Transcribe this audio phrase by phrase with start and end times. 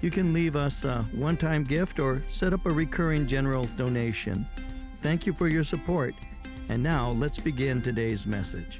[0.00, 4.46] You can leave us a one time gift or set up a recurring general donation.
[5.02, 6.14] Thank you for your support.
[6.68, 8.78] And now let's begin today's message.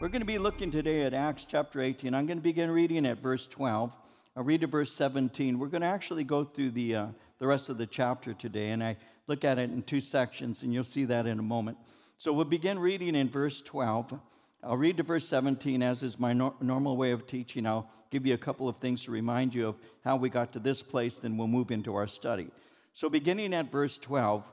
[0.00, 2.12] We're going to be looking today at Acts chapter 18.
[2.12, 3.96] I'm going to begin reading at verse 12.
[4.34, 5.60] I'll read to verse 17.
[5.60, 7.06] We're going to actually go through the, uh,
[7.38, 8.96] the rest of the chapter today, and I
[9.28, 11.78] look at it in two sections, and you'll see that in a moment.
[12.18, 14.18] So we'll begin reading in verse 12.
[14.64, 17.66] I'll read to verse 17, as is my no- normal way of teaching.
[17.66, 20.60] I'll give you a couple of things to remind you of how we got to
[20.60, 22.48] this place, then we'll move into our study.
[22.92, 24.52] So, beginning at verse 12,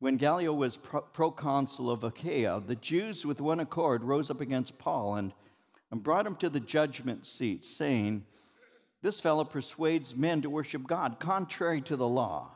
[0.00, 4.78] when Gallio was pro- proconsul of Achaia, the Jews with one accord rose up against
[4.78, 5.32] Paul and,
[5.90, 8.26] and brought him to the judgment seat, saying,
[9.00, 12.50] This fellow persuades men to worship God contrary to the law.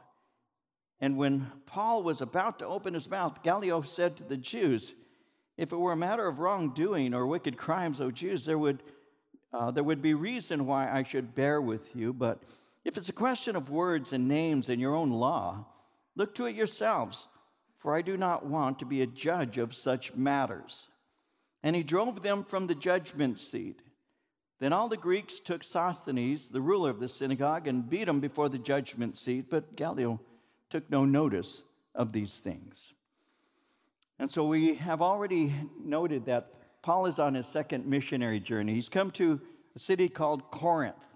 [1.00, 4.92] And when Paul was about to open his mouth, Gallio said to the Jews,
[5.56, 8.82] if it were a matter of wrongdoing or wicked crimes, O Jews, there would,
[9.52, 12.12] uh, there would be reason why I should bear with you.
[12.12, 12.42] But
[12.84, 15.66] if it's a question of words and names and your own law,
[16.16, 17.28] look to it yourselves,
[17.76, 20.88] for I do not want to be a judge of such matters.
[21.62, 23.82] And he drove them from the judgment seat.
[24.58, 28.48] Then all the Greeks took Sosthenes, the ruler of the synagogue, and beat him before
[28.48, 30.20] the judgment seat, but Gallio
[30.70, 31.62] took no notice
[31.94, 32.94] of these things.
[34.18, 38.74] And so we have already noted that Paul is on his second missionary journey.
[38.74, 39.40] He's come to
[39.74, 41.08] a city called Corinth.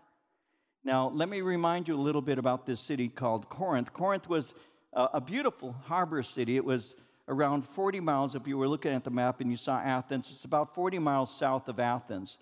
[0.84, 3.92] Now, let me remind you a little bit about this city called Corinth.
[3.92, 4.54] Corinth was
[4.92, 6.56] a beautiful harbor city.
[6.56, 6.94] It was
[7.28, 10.44] around 40 miles, if you were looking at the map and you saw Athens, it's
[10.44, 12.38] about 40 miles south of Athens.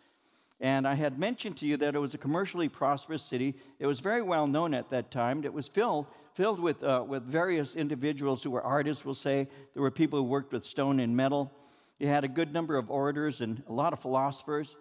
[0.60, 3.56] And I had mentioned to you that it was a commercially prosperous city.
[3.78, 5.44] It was very well known at that time.
[5.44, 9.48] It was filled, filled with, uh, with various individuals who were artists, we'll say.
[9.74, 11.52] There were people who worked with stone and metal.
[11.98, 14.76] It had a good number of orators and a lot of philosophers.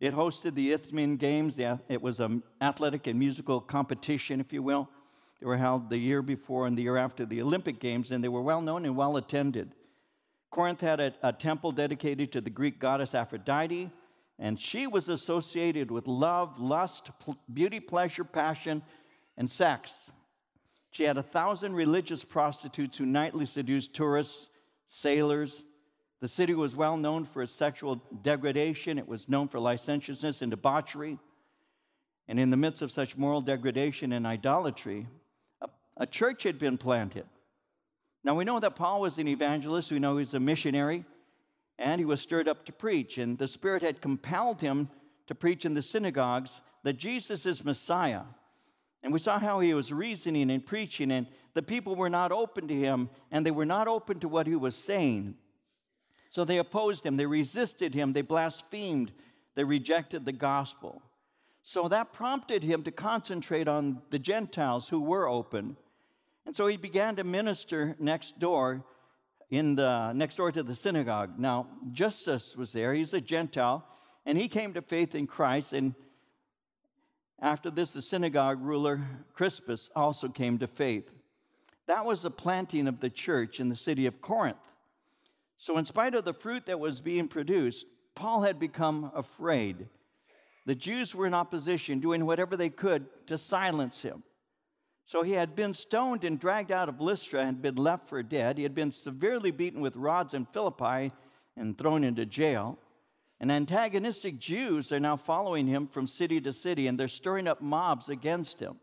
[0.00, 1.58] It hosted the Isthmian Games.
[1.58, 4.88] It was an athletic and musical competition, if you will.
[5.40, 8.28] They were held the year before and the year after the Olympic Games, and they
[8.28, 9.74] were well known and well attended.
[10.50, 13.90] Corinth had a, a temple dedicated to the Greek goddess Aphrodite
[14.38, 17.10] and she was associated with love, lust,
[17.52, 18.82] beauty, pleasure, passion,
[19.36, 20.12] and sex.
[20.90, 24.50] She had a thousand religious prostitutes who nightly seduced tourists,
[24.86, 25.62] sailors.
[26.20, 30.50] The city was well known for its sexual degradation, it was known for licentiousness and
[30.50, 31.18] debauchery.
[32.28, 35.06] And in the midst of such moral degradation and idolatry,
[35.62, 37.24] a, a church had been planted.
[38.22, 41.04] Now we know that Paul was an evangelist, we know he's a missionary
[41.78, 43.18] and he was stirred up to preach.
[43.18, 44.88] And the Spirit had compelled him
[45.26, 48.22] to preach in the synagogues that Jesus is Messiah.
[49.02, 52.66] And we saw how he was reasoning and preaching, and the people were not open
[52.68, 55.36] to him, and they were not open to what he was saying.
[56.30, 59.12] So they opposed him, they resisted him, they blasphemed,
[59.54, 61.02] they rejected the gospel.
[61.62, 65.76] So that prompted him to concentrate on the Gentiles who were open.
[66.44, 68.84] And so he began to minister next door
[69.50, 71.38] in the next door to the synagogue.
[71.38, 72.92] Now, Justus was there.
[72.92, 73.84] He's a Gentile,
[74.26, 75.72] and he came to faith in Christ.
[75.72, 75.94] And
[77.40, 79.00] after this, the synagogue ruler
[79.32, 81.12] Crispus also came to faith.
[81.86, 84.56] That was the planting of the church in the city of Corinth.
[85.56, 89.88] So, in spite of the fruit that was being produced, Paul had become afraid.
[90.66, 94.22] The Jews were in opposition, doing whatever they could to silence him.
[95.08, 98.58] So he had been stoned and dragged out of Lystra and been left for dead.
[98.58, 101.12] He had been severely beaten with rods in Philippi
[101.56, 102.78] and thrown into jail.
[103.40, 107.62] And antagonistic Jews are now following him from city to city, and they're stirring up
[107.62, 108.74] mobs against him.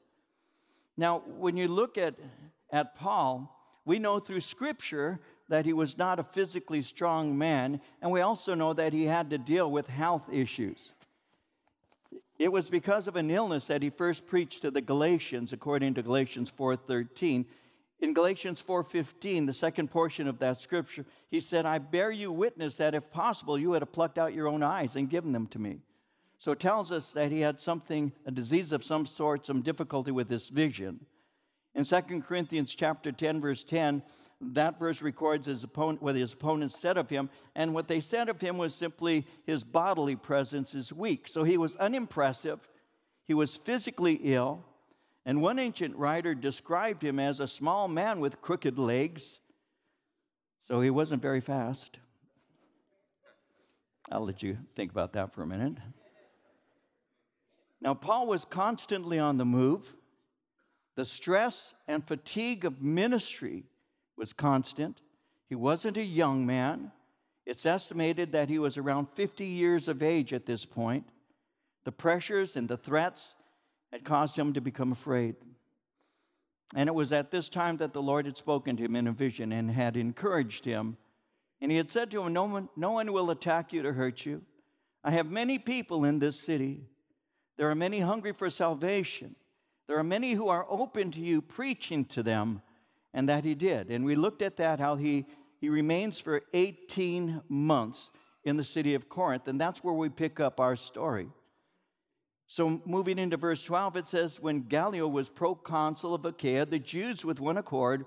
[0.98, 2.16] Now, when you look at,
[2.72, 3.56] at Paul,
[3.86, 5.20] we know through Scripture
[5.50, 9.30] that he was not a physically strong man, and we also know that he had
[9.30, 10.95] to deal with health issues.
[12.38, 16.04] It was because of an illness that he first preached to the Galatians, according to
[16.04, 17.46] Galatians 4:13.
[18.00, 22.76] In Galatians 4:15, the second portion of that scripture, he said, "I bear you witness
[22.78, 25.82] that if possible you had plucked out your own eyes and given them to me."
[26.38, 30.12] So it tells us that he had something, a disease of some sort, some difficulty
[30.12, 31.06] with his vision.
[31.74, 34.04] In 2 Corinthians chapter 10, verse 10,
[34.42, 38.30] that verse records his opponent, what his opponents said of him, and what they said
[38.30, 41.28] of him was simply his bodily presence is weak.
[41.28, 42.68] So he was unimpressive,
[43.24, 44.64] he was physically ill,
[45.26, 49.40] and one ancient writer described him as a small man with crooked legs,
[50.64, 52.00] so he wasn't very fast.
[54.12, 55.78] I'll let you think about that for a minute.
[57.82, 59.96] Now, Paul was constantly on the move.
[60.96, 63.66] The stress and fatigue of ministry
[64.18, 65.02] was constant.
[65.48, 66.92] He wasn't a young man.
[67.46, 71.08] It's estimated that he was around 50 years of age at this point.
[71.84, 73.36] The pressures and the threats
[73.92, 75.36] had caused him to become afraid.
[76.74, 79.12] And it was at this time that the Lord had spoken to him in a
[79.12, 80.98] vision and had encouraged him.
[81.62, 84.26] And he had said to him, No one, no one will attack you to hurt
[84.26, 84.42] you.
[85.04, 86.82] I have many people in this city.
[87.58, 89.36] There are many hungry for salvation.
[89.88, 92.62] There are many who are open to you preaching to them
[93.16, 93.90] and that he did.
[93.90, 95.26] And we looked at that, how he,
[95.60, 98.12] he remains for 18 months
[98.44, 101.30] in the city of Corinth, and that's where we pick up our story.
[102.48, 107.26] So, moving into verse 12, it says, When Gallio was proconsul of Achaia, the Jews
[107.26, 108.06] with one accord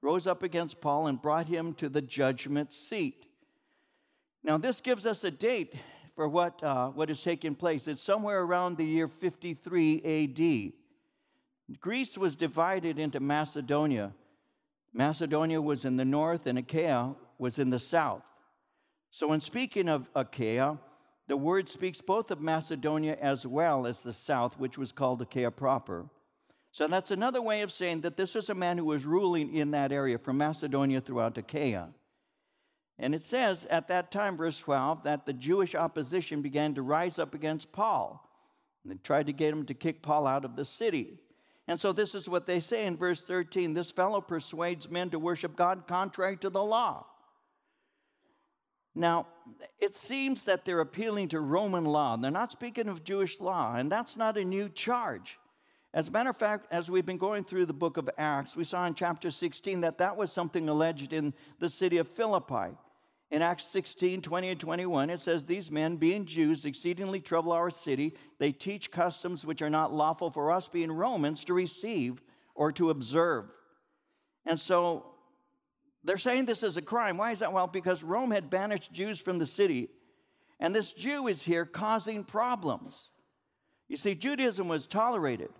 [0.00, 3.26] rose up against Paul and brought him to the judgment seat.
[4.44, 5.74] Now, this gives us a date
[6.14, 7.88] for what, uh, what has taken place.
[7.88, 10.74] It's somewhere around the year 53
[11.72, 11.78] AD.
[11.80, 14.12] Greece was divided into Macedonia.
[14.92, 18.24] Macedonia was in the north and Achaia was in the south.
[19.10, 20.78] So, in speaking of Achaia,
[21.26, 25.50] the word speaks both of Macedonia as well as the south, which was called Achaia
[25.50, 26.06] proper.
[26.72, 29.72] So, that's another way of saying that this was a man who was ruling in
[29.72, 31.88] that area from Macedonia throughout Achaia.
[33.00, 37.18] And it says at that time, verse 12, that the Jewish opposition began to rise
[37.18, 38.28] up against Paul.
[38.84, 41.18] And they tried to get him to kick Paul out of the city.
[41.70, 45.20] And so this is what they say in verse 13 this fellow persuades men to
[45.20, 47.06] worship God contrary to the law.
[48.92, 49.28] Now,
[49.78, 52.16] it seems that they're appealing to Roman law.
[52.16, 55.38] They're not speaking of Jewish law, and that's not a new charge.
[55.94, 58.64] As a matter of fact, as we've been going through the book of Acts, we
[58.64, 62.76] saw in chapter 16 that that was something alleged in the city of Philippi.
[63.30, 67.70] In Acts 16, 20 and 21, it says, These men, being Jews, exceedingly trouble our
[67.70, 68.16] city.
[68.38, 72.20] They teach customs which are not lawful for us, being Romans, to receive
[72.56, 73.46] or to observe.
[74.44, 75.06] And so
[76.02, 77.16] they're saying this is a crime.
[77.16, 77.52] Why is that?
[77.52, 79.90] Well, because Rome had banished Jews from the city.
[80.58, 83.10] And this Jew is here causing problems.
[83.88, 85.50] You see, Judaism was tolerated,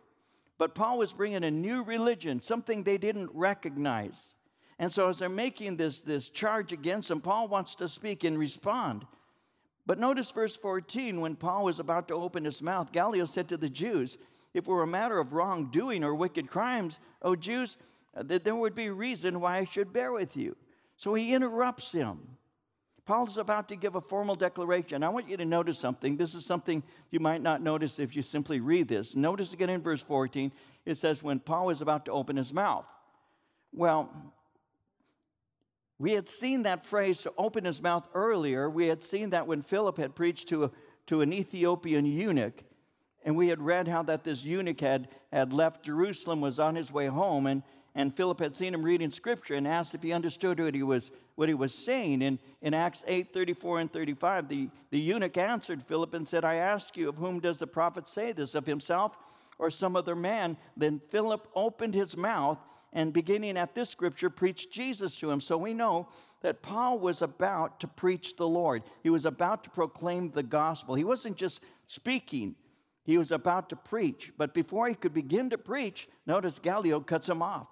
[0.58, 4.34] but Paul was bringing a new religion, something they didn't recognize.
[4.80, 8.38] And so, as they're making this, this charge against him, Paul wants to speak and
[8.38, 9.04] respond.
[9.84, 13.58] But notice verse 14 when Paul was about to open his mouth, Gallio said to
[13.58, 14.16] the Jews,
[14.54, 17.76] If it were a matter of wrongdoing or wicked crimes, O Jews,
[18.16, 20.56] uh, that there would be reason why I should bear with you.
[20.96, 22.38] So he interrupts him.
[23.04, 25.02] Paul is about to give a formal declaration.
[25.02, 26.16] I want you to notice something.
[26.16, 29.14] This is something you might not notice if you simply read this.
[29.14, 30.50] Notice again in verse 14,
[30.86, 32.88] it says, When Paul was about to open his mouth.
[33.72, 34.10] Well,
[36.00, 38.70] we had seen that phrase to open his mouth earlier.
[38.70, 40.70] We had seen that when Philip had preached to, a,
[41.08, 42.64] to an Ethiopian eunuch.
[43.22, 46.90] And we had read how that this eunuch had, had left Jerusalem, was on his
[46.90, 47.62] way home, and,
[47.94, 51.10] and Philip had seen him reading scripture and asked if he understood what he was,
[51.34, 52.22] what he was saying.
[52.22, 56.54] And in Acts 8 34 and 35, the, the eunuch answered Philip and said, I
[56.54, 59.18] ask you, of whom does the prophet say this, of himself
[59.58, 60.56] or some other man?
[60.78, 62.58] Then Philip opened his mouth
[62.92, 65.40] and beginning at this scripture, preached Jesus to him.
[65.40, 66.08] So we know
[66.42, 68.82] that Paul was about to preach the Lord.
[69.02, 70.94] He was about to proclaim the gospel.
[70.94, 72.56] He wasn't just speaking,
[73.04, 74.32] he was about to preach.
[74.36, 77.68] But before he could begin to preach, notice Gallio cuts him off.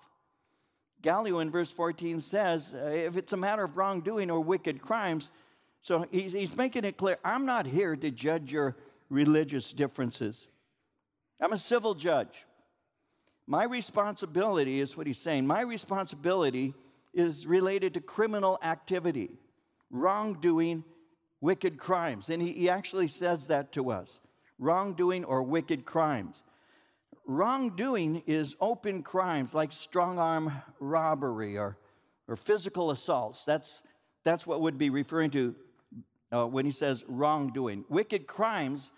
[1.00, 5.30] Gallio in verse 14 says, uh, if it's a matter of wrongdoing or wicked crimes,
[5.80, 8.76] so he's, he's making it clear I'm not here to judge your
[9.08, 10.48] religious differences.
[11.40, 12.44] I'm a civil judge.
[13.50, 15.46] My responsibility is what he's saying.
[15.46, 16.74] My responsibility
[17.14, 19.30] is related to criminal activity,
[19.90, 20.84] wrongdoing,
[21.40, 22.28] wicked crimes.
[22.28, 24.20] And he, he actually says that to us
[24.58, 26.42] wrongdoing or wicked crimes.
[27.26, 31.78] Wrongdoing is open crimes like strong arm robbery or,
[32.26, 33.46] or physical assaults.
[33.46, 33.82] That's,
[34.24, 35.54] that's what would be referring to
[36.32, 37.86] uh, when he says wrongdoing.
[37.88, 38.90] Wicked crimes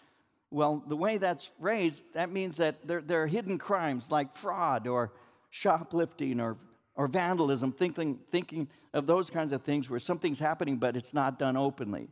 [0.50, 4.87] well, the way that's phrased, that means that there, there are hidden crimes like fraud
[4.87, 5.12] or
[5.50, 6.57] shoplifting or,
[6.97, 11.38] or vandalism, thinking, thinking of those kinds of things where something's happening but it's not
[11.38, 12.09] done openly.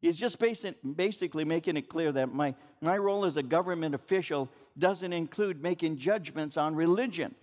[0.00, 4.50] He's just basic, basically making it clear that my, my role as a government official
[4.76, 7.36] doesn't include making judgments on religion.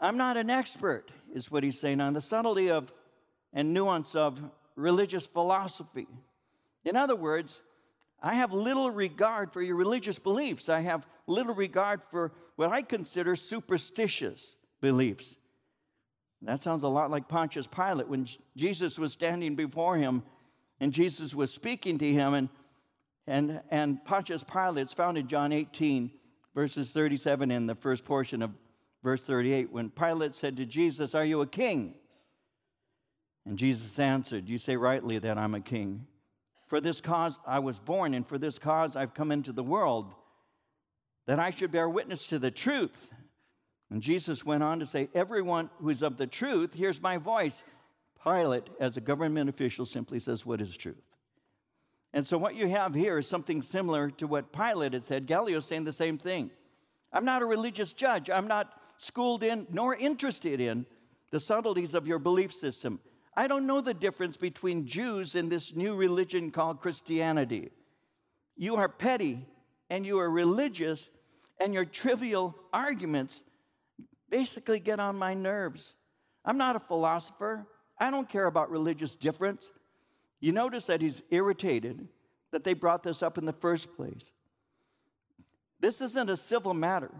[0.00, 2.92] I'm not an expert is what he's saying on the subtlety of
[3.52, 4.40] and nuance of
[4.76, 6.06] religious philosophy.
[6.84, 7.60] In other words,
[8.22, 10.68] I have little regard for your religious beliefs.
[10.68, 15.36] I have little regard for what I consider superstitious beliefs.
[16.42, 20.22] That sounds a lot like Pontius Pilate when Jesus was standing before him
[20.80, 22.34] and Jesus was speaking to him.
[22.34, 22.48] And,
[23.26, 26.10] and, and Pontius Pilate's found in John 18,
[26.54, 28.52] verses 37 in the first portion of
[29.02, 31.94] verse 38, when Pilate said to Jesus, Are you a king?
[33.46, 36.06] And Jesus answered, You say rightly that I'm a king.
[36.70, 40.14] For this cause I was born, and for this cause I've come into the world,
[41.26, 43.10] that I should bear witness to the truth.
[43.90, 47.64] And Jesus went on to say, Everyone who is of the truth hears my voice.
[48.22, 51.02] Pilate, as a government official, simply says, What is truth?
[52.12, 55.26] And so, what you have here is something similar to what Pilate had said.
[55.26, 56.52] Gallio saying the same thing.
[57.12, 58.30] I'm not a religious judge.
[58.30, 60.86] I'm not schooled in nor interested in
[61.32, 63.00] the subtleties of your belief system.
[63.36, 67.70] I don't know the difference between Jews and this new religion called Christianity.
[68.56, 69.46] You are petty
[69.88, 71.10] and you are religious,
[71.58, 73.42] and your trivial arguments
[74.30, 75.96] basically get on my nerves.
[76.44, 77.66] I'm not a philosopher.
[77.98, 79.70] I don't care about religious difference.
[80.40, 82.08] You notice that he's irritated
[82.52, 84.32] that they brought this up in the first place.
[85.80, 87.10] This isn't a civil matter.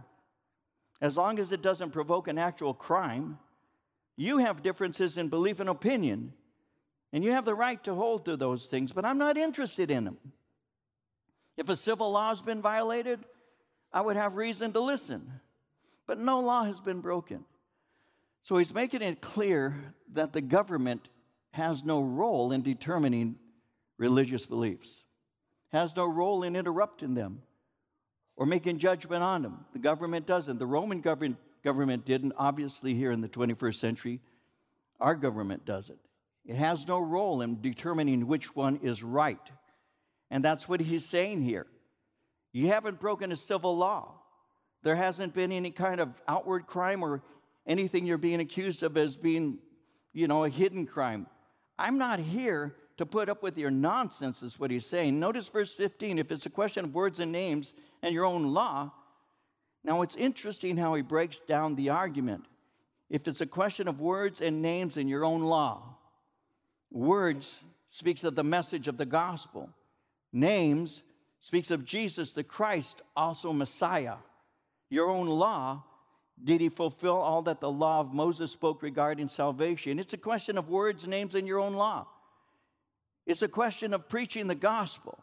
[1.00, 3.38] As long as it doesn't provoke an actual crime,
[4.20, 6.34] you have differences in belief and opinion,
[7.10, 10.04] and you have the right to hold to those things, but I'm not interested in
[10.04, 10.18] them.
[11.56, 13.20] If a civil law has been violated,
[13.90, 15.40] I would have reason to listen,
[16.06, 17.46] but no law has been broken.
[18.42, 21.08] So he's making it clear that the government
[21.54, 23.36] has no role in determining
[23.96, 25.02] religious beliefs,
[25.72, 27.40] has no role in interrupting them
[28.36, 29.64] or making judgment on them.
[29.72, 30.58] The government doesn't.
[30.58, 32.32] The Roman government, government didn't.
[32.36, 34.20] Obviously, here in the 21st century,
[35.00, 35.98] our government doesn't.
[36.44, 39.50] It has no role in determining which one is right.
[40.30, 41.66] And that's what he's saying here.
[42.52, 44.14] You haven't broken a civil law.
[44.82, 47.22] There hasn't been any kind of outward crime or
[47.66, 49.58] anything you're being accused of as being,
[50.12, 51.26] you know, a hidden crime.
[51.78, 55.18] I'm not here to put up with your nonsense, is what he's saying.
[55.18, 58.92] Notice verse 15 if it's a question of words and names and your own law.
[59.82, 62.44] Now, it's interesting how he breaks down the argument.
[63.08, 65.96] If it's a question of words and names in your own law,
[66.90, 69.70] words speaks of the message of the gospel,
[70.32, 71.02] names
[71.40, 74.16] speaks of Jesus the Christ, also Messiah.
[74.90, 75.82] Your own law
[76.42, 79.98] did he fulfill all that the law of Moses spoke regarding salvation?
[79.98, 82.06] It's a question of words, names, and your own law.
[83.26, 85.18] It's a question of preaching the gospel,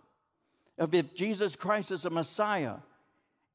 [0.77, 2.75] of if Jesus Christ is a Messiah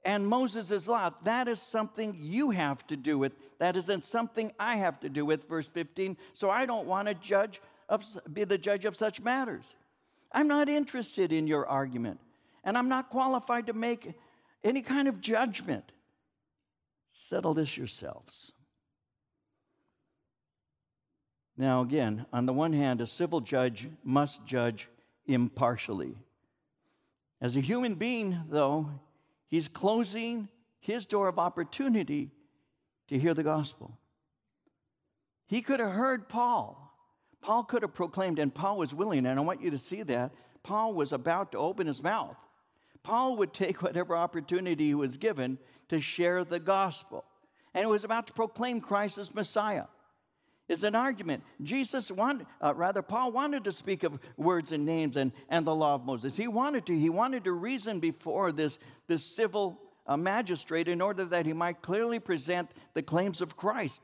[0.05, 1.11] and Moses' law.
[1.23, 3.33] That is something you have to do with.
[3.59, 6.17] That isn't something I have to do with, verse 15.
[6.35, 9.75] So I don't want to judge of, be the judge of such matters.
[10.33, 12.19] I'm not interested in your argument,
[12.65, 14.15] and I'm not qualified to make
[14.65, 15.93] any kind of judgment.
[17.13, 18.53] Settle this yourselves.
[21.57, 24.89] Now, again, on the one hand, a civil judge must judge
[25.27, 26.17] impartially.
[27.41, 28.89] As a human being, though,
[29.53, 30.49] he's closing
[30.81, 32.31] his door of opportunity
[33.09, 33.99] to hear the gospel.
[35.47, 36.79] He could have heard Paul.
[37.43, 40.33] Paul could have proclaimed, and Paul was willing, and I want you to see that.
[40.63, 42.37] Paul was about to open his mouth.
[43.03, 47.25] Paul would take whatever opportunity he was given to share the gospel.
[47.75, 49.85] And he was about to proclaim Christ as Messiah.
[50.73, 51.45] It's an argument.
[51.63, 55.75] Jesus wanted, uh, rather, Paul wanted to speak of words and names and, and the
[55.75, 56.35] law of Moses.
[56.35, 56.99] He wanted to.
[56.99, 61.83] He wanted to reason before this, this civil uh, magistrate in order that he might
[61.83, 64.03] clearly present the claims of Christ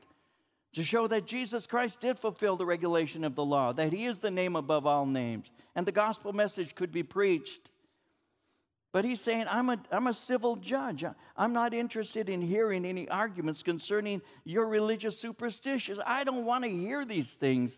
[0.73, 4.19] to show that Jesus Christ did fulfill the regulation of the law, that he is
[4.19, 7.71] the name above all names, and the gospel message could be preached.
[8.91, 11.03] But he's saying, I'm a, I'm a civil judge.
[11.37, 15.99] I'm not interested in hearing any arguments concerning your religious superstitions.
[16.05, 17.77] I don't want to hear these things.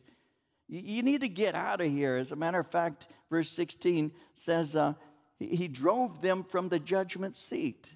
[0.70, 2.15] You, need to get out of here.
[2.15, 4.94] As a matter of fact, verse 16 says, uh,
[5.38, 7.94] He drove them from the judgment seat.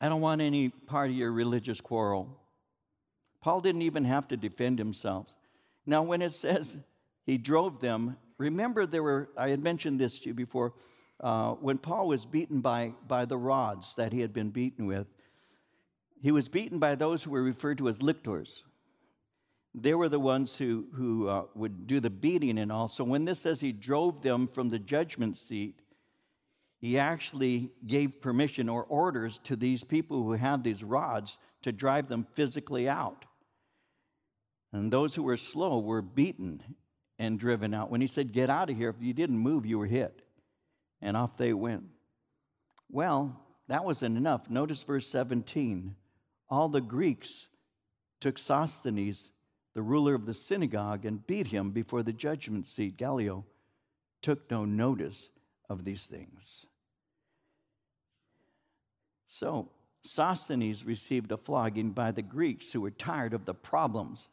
[0.00, 2.36] I don't want any part of your religious quarrel.
[3.40, 5.32] Paul didn't even have to defend himself.
[5.86, 6.82] Now, when it says
[7.24, 10.74] he drove them remember there were, I had mentioned this to you before,
[11.20, 15.06] uh, when Paul was beaten by, by the rods that he had been beaten with,
[16.20, 18.64] he was beaten by those who were referred to as lictors.
[19.74, 22.88] They were the ones who, who uh, would do the beating and all.
[22.88, 25.80] So when this says he drove them from the judgment seat,
[26.80, 32.08] he actually gave permission or orders to these people who had these rods to drive
[32.08, 33.24] them physically out.
[34.72, 36.62] And those who were slow were beaten
[37.18, 37.90] and driven out.
[37.90, 40.22] When he said, Get out of here, if you didn't move, you were hit.
[41.00, 41.84] And off they went.
[42.90, 44.50] Well, that wasn't enough.
[44.50, 45.94] Notice verse 17.
[46.48, 47.48] All the Greeks
[48.20, 49.30] took Sosthenes,
[49.74, 52.96] the ruler of the synagogue, and beat him before the judgment seat.
[52.96, 53.44] Gallio
[54.22, 55.30] took no notice
[55.68, 56.66] of these things.
[59.26, 59.68] So,
[60.02, 64.28] Sosthenes received a flogging by the Greeks who were tired of the problems.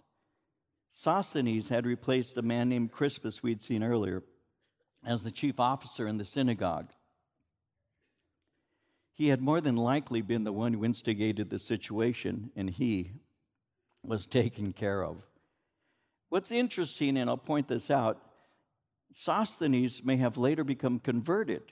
[0.94, 4.24] Sosthenes had replaced a man named Crispus, we'd seen earlier,
[5.06, 6.90] as the chief officer in the synagogue.
[9.14, 13.14] He had more than likely been the one who instigated the situation, and he
[14.04, 15.24] was taken care of.
[16.30, 18.22] What's interesting, and I'll point this out,
[19.14, 21.64] Sosthenes may have later become converted.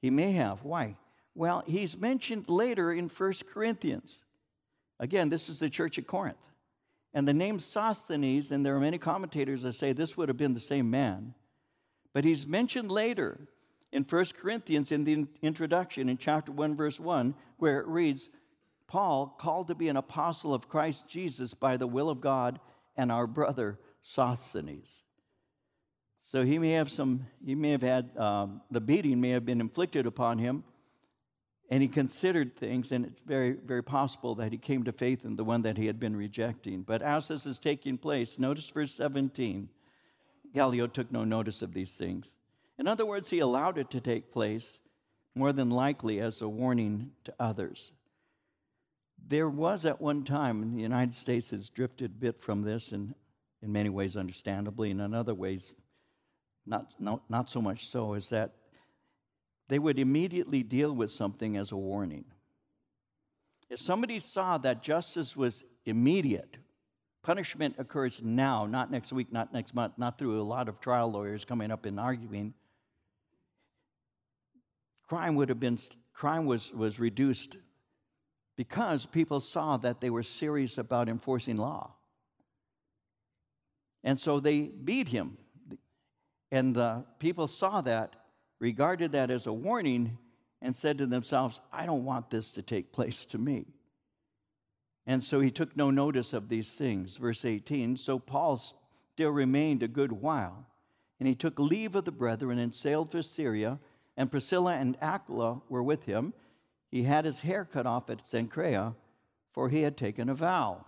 [0.00, 0.64] He may have.
[0.64, 0.96] Why?
[1.34, 4.22] Well, he's mentioned later in 1 Corinthians.
[5.00, 6.51] Again, this is the church at Corinth.
[7.14, 10.54] And the name Sosthenes, and there are many commentators that say this would have been
[10.54, 11.34] the same man,
[12.12, 13.48] but he's mentioned later
[13.92, 18.30] in 1 Corinthians in the introduction in chapter 1, verse 1, where it reads,
[18.86, 22.58] Paul, called to be an apostle of Christ Jesus by the will of God,
[22.96, 25.02] and our brother Sosthenes.
[26.22, 29.60] So he may have some, he may have had, um, the beating may have been
[29.60, 30.64] inflicted upon him,
[31.70, 35.36] and he considered things, and it's very, very possible that he came to faith in
[35.36, 36.82] the one that he had been rejecting.
[36.82, 39.68] But as this is taking place, notice verse 17
[40.54, 42.34] Gallio took no notice of these things.
[42.78, 44.78] In other words, he allowed it to take place,
[45.34, 47.92] more than likely as a warning to others.
[49.28, 52.92] There was at one time, and the United States has drifted a bit from this,
[52.92, 53.14] and
[53.62, 55.72] in many ways, understandably, and in other ways,
[56.66, 58.56] not, not, not so much so, is that
[59.68, 62.24] they would immediately deal with something as a warning.
[63.70, 66.56] If somebody saw that justice was immediate,
[67.22, 71.10] punishment occurs now, not next week, not next month, not through a lot of trial
[71.10, 72.54] lawyers coming up and arguing,
[75.08, 75.78] crime would have been
[76.12, 77.56] crime was, was reduced
[78.56, 81.94] because people saw that they were serious about enforcing law.
[84.04, 85.38] And so they beat him.
[86.50, 88.14] And the people saw that
[88.62, 90.16] regarded that as a warning
[90.62, 93.66] and said to themselves, I don't want this to take place to me.
[95.04, 97.16] And so he took no notice of these things.
[97.16, 98.56] Verse 18 So Paul
[99.14, 100.64] still remained a good while,
[101.18, 103.80] and he took leave of the brethren and sailed for Syria,
[104.16, 106.32] and Priscilla and Aquila were with him.
[106.88, 108.94] He had his hair cut off at Cenchrea,
[109.50, 110.86] for he had taken a vow.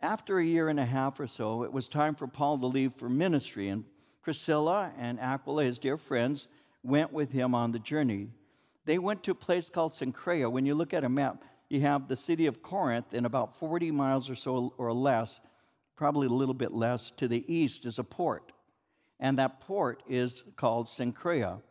[0.00, 2.94] After a year and a half or so, it was time for Paul to leave
[2.94, 3.84] for ministry, and
[4.28, 6.48] Priscilla and Aquila, his dear friends,
[6.82, 8.28] went with him on the journey.
[8.84, 10.52] They went to a place called Cenchrea.
[10.52, 13.90] When you look at a map, you have the city of Corinth, and about 40
[13.90, 15.40] miles or so or less,
[15.96, 18.52] probably a little bit less, to the east is a port.
[19.18, 21.62] And that port is called Cenchrea.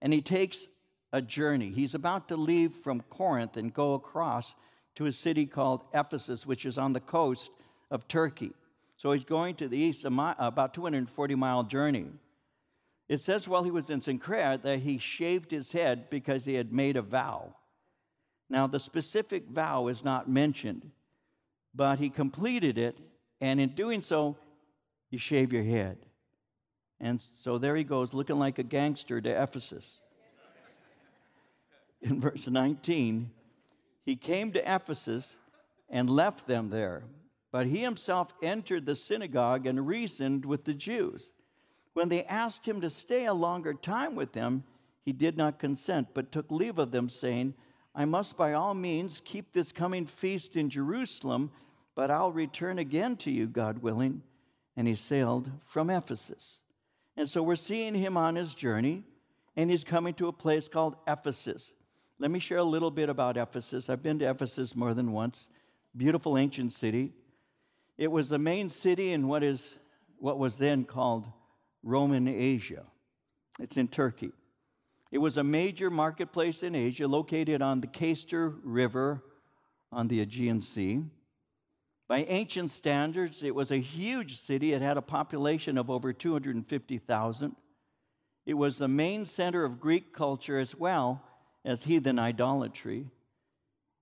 [0.00, 0.68] And he takes
[1.12, 1.68] a journey.
[1.68, 4.54] He's about to leave from Corinth and go across
[4.94, 7.50] to a city called Ephesus, which is on the coast
[7.90, 8.52] of Turkey.
[8.96, 12.06] So he's going to the east, about 240 mile journey.
[13.08, 16.72] It says while he was in Cenchrea that he shaved his head because he had
[16.72, 17.54] made a vow.
[18.48, 20.90] Now, the specific vow is not mentioned,
[21.74, 22.96] but he completed it,
[23.40, 24.36] and in doing so,
[25.10, 25.98] you shave your head.
[27.00, 30.00] And so there he goes, looking like a gangster to Ephesus.
[32.00, 33.30] In verse 19,
[34.04, 35.36] he came to Ephesus
[35.88, 37.02] and left them there.
[37.56, 41.32] But he himself entered the synagogue and reasoned with the Jews.
[41.94, 44.64] When they asked him to stay a longer time with them,
[45.06, 47.54] he did not consent, but took leave of them, saying,
[47.94, 51.50] I must by all means keep this coming feast in Jerusalem,
[51.94, 54.20] but I'll return again to you, God willing.
[54.76, 56.60] And he sailed from Ephesus.
[57.16, 59.02] And so we're seeing him on his journey,
[59.56, 61.72] and he's coming to a place called Ephesus.
[62.18, 63.88] Let me share a little bit about Ephesus.
[63.88, 65.48] I've been to Ephesus more than once.
[65.96, 67.14] Beautiful ancient city.
[67.98, 69.78] It was the main city in what is
[70.18, 71.26] what was then called
[71.82, 72.84] Roman Asia.
[73.60, 74.32] It's in Turkey.
[75.10, 79.22] It was a major marketplace in Asia located on the Cayster River
[79.92, 81.04] on the Aegean Sea.
[82.08, 84.72] By ancient standards, it was a huge city.
[84.72, 87.56] It had a population of over 250,000.
[88.44, 91.22] It was the main center of Greek culture as well
[91.64, 93.10] as heathen idolatry.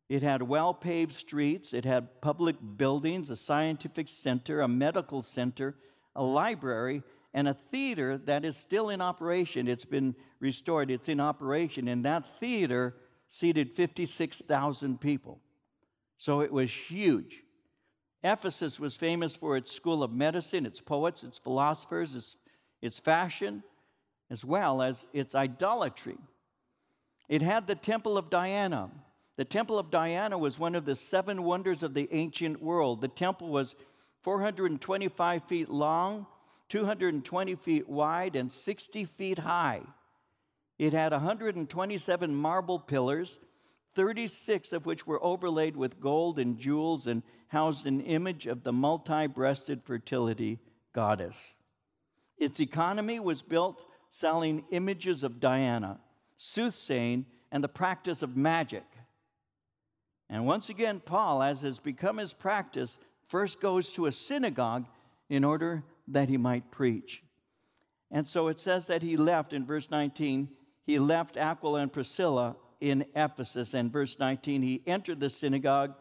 [0.09, 5.77] It had well paved streets, it had public buildings, a scientific center, a medical center,
[6.15, 9.67] a library, and a theater that is still in operation.
[9.67, 12.95] It's been restored, it's in operation, and that theater
[13.29, 15.41] seated 56,000 people.
[16.19, 17.43] So it was huge.
[18.23, 22.37] Ephesus was famous for its school of medicine, its poets, its philosophers, its,
[22.81, 23.63] its fashion,
[24.31, 26.17] as well as its idolatry.
[27.29, 28.91] It had the Temple of Diana.
[29.37, 33.01] The Temple of Diana was one of the seven wonders of the ancient world.
[33.01, 33.75] The temple was
[34.23, 36.27] 425 feet long,
[36.69, 39.83] 220 feet wide, and 60 feet high.
[40.79, 43.39] It had 127 marble pillars,
[43.95, 48.73] 36 of which were overlaid with gold and jewels and housed an image of the
[48.73, 50.59] multi breasted fertility
[50.93, 51.55] goddess.
[52.39, 56.01] Its economy was built selling images of Diana,
[56.37, 58.85] soothsaying, and the practice of magic.
[60.35, 64.85] And once again, Paul, as has become his practice, first goes to a synagogue
[65.29, 67.23] in order that he might preach.
[68.11, 70.49] And so it says that he left in verse 19,
[70.83, 73.75] he left Aquila and Priscilla in Ephesus.
[73.75, 75.95] And verse 19, he entered the synagogue,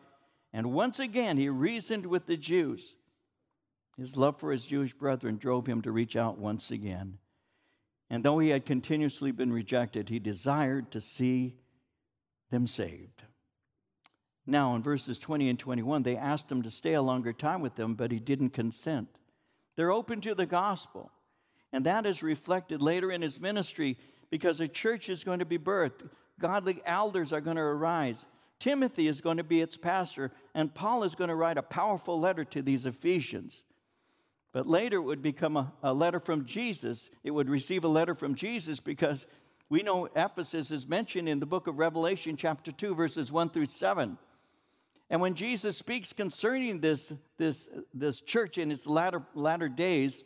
[0.51, 2.95] and once again he reasoned with the Jews.
[3.99, 7.19] His love for his Jewish brethren drove him to reach out once again.
[8.09, 11.53] And though he had continuously been rejected, he desired to see
[12.49, 13.25] them saved.
[14.45, 17.75] Now, in verses 20 and 21, they asked him to stay a longer time with
[17.75, 19.07] them, but he didn't consent.
[19.75, 21.11] They're open to the gospel.
[21.71, 23.97] And that is reflected later in his ministry
[24.29, 26.09] because a church is going to be birthed.
[26.39, 28.25] Godly elders are going to arise.
[28.59, 32.19] Timothy is going to be its pastor, and Paul is going to write a powerful
[32.19, 33.63] letter to these Ephesians.
[34.51, 37.09] But later it would become a, a letter from Jesus.
[37.23, 39.25] It would receive a letter from Jesus because
[39.67, 43.65] we know Ephesus is mentioned in the book of Revelation, chapter 2, verses 1 through
[43.65, 44.17] 7.
[45.13, 50.23] And when Jesus speaks concerning this, this, this church in its latter, latter days,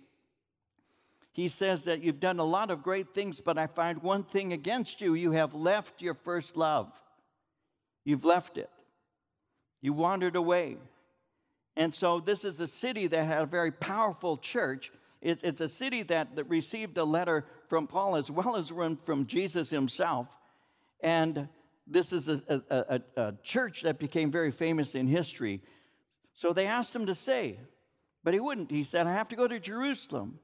[1.33, 4.53] he says that you've done a lot of great things, but I find one thing
[4.53, 5.13] against you.
[5.13, 6.89] You have left your first love.
[8.05, 8.69] You've left it.
[9.81, 10.77] You wandered away.
[11.75, 14.89] And so, this is a city that had a very powerful church.
[15.21, 18.95] It's, it's a city that, that received a letter from Paul as well as one
[18.95, 20.27] from Jesus himself.
[21.01, 21.49] And
[21.89, 25.61] this is a, a, a, a church that became very famous in history.
[26.33, 27.59] So, they asked him to stay,
[28.23, 28.69] but he wouldn't.
[28.71, 30.39] He said, I have to go to Jerusalem.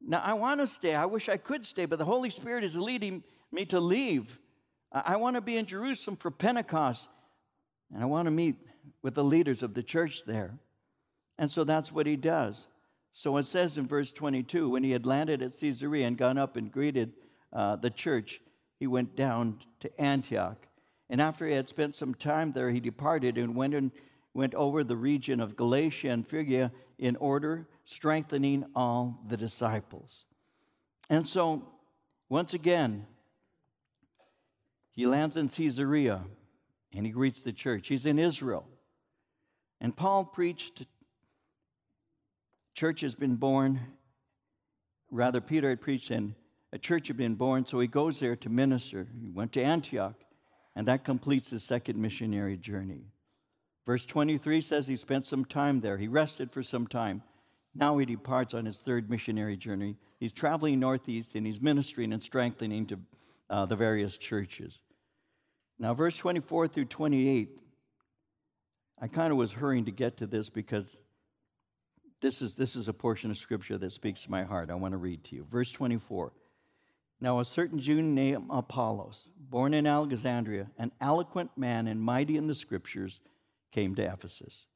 [0.00, 0.94] Now, I want to stay.
[0.94, 3.22] I wish I could stay, but the Holy Spirit is leading
[3.52, 4.38] me to leave.
[4.92, 7.08] I want to be in Jerusalem for Pentecost,
[7.92, 8.56] and I want to meet
[9.02, 10.58] with the leaders of the church there.
[11.38, 12.66] And so that's what he does.
[13.12, 16.56] So it says in verse 22 when he had landed at Caesarea and gone up
[16.56, 17.12] and greeted
[17.52, 18.40] uh, the church,
[18.80, 20.66] he went down to Antioch.
[21.10, 23.92] And after he had spent some time there, he departed and went, and
[24.32, 30.24] went over the region of Galatia and Phrygia in order strengthening all the disciples.
[31.10, 31.68] And so,
[32.30, 33.06] once again,
[34.92, 36.22] he lands in Caesarea
[36.94, 37.88] and he greets the church.
[37.88, 38.66] He's in Israel.
[39.80, 40.86] And Paul preached,
[42.74, 43.80] church has been born.
[45.10, 46.34] Rather, Peter had preached, and
[46.72, 49.08] a church had been born, so he goes there to minister.
[49.20, 50.14] He went to Antioch,
[50.76, 53.06] and that completes his second missionary journey.
[53.86, 55.96] Verse 23 says he spent some time there.
[55.96, 57.22] He rested for some time.
[57.74, 59.96] Now he departs on his third missionary journey.
[60.18, 62.98] He's traveling northeast and he's ministering and strengthening to
[63.48, 64.80] uh, the various churches.
[65.78, 67.48] Now, verse 24 through 28,
[69.00, 71.00] I kind of was hurrying to get to this because
[72.20, 74.70] this is, this is a portion of scripture that speaks to my heart.
[74.70, 75.44] I want to read to you.
[75.44, 76.32] Verse 24.
[77.20, 82.46] Now, a certain Jew named Apollos, born in Alexandria, an eloquent man and mighty in
[82.46, 83.20] the scriptures,
[83.72, 84.66] came to Ephesus.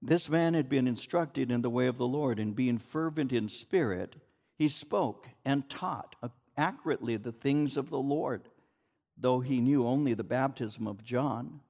[0.00, 3.50] This man had been instructed in the way of the Lord, and being fervent in
[3.50, 4.16] spirit,
[4.56, 6.16] he spoke and taught
[6.56, 8.48] accurately the things of the Lord,
[9.16, 11.60] though he knew only the baptism of John.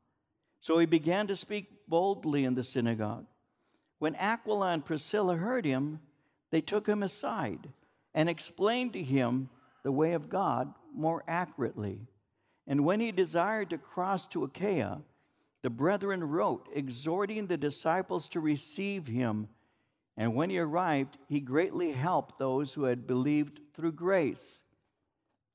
[0.60, 3.26] So he began to speak boldly in the synagogue.
[3.98, 6.00] When Aquila and Priscilla heard him,
[6.50, 7.68] they took him aside
[8.14, 9.48] and explained to him
[9.82, 12.00] the way of God more accurately.
[12.66, 15.02] And when he desired to cross to Achaia,
[15.62, 19.48] the brethren wrote, exhorting the disciples to receive him.
[20.16, 24.62] And when he arrived, he greatly helped those who had believed through grace.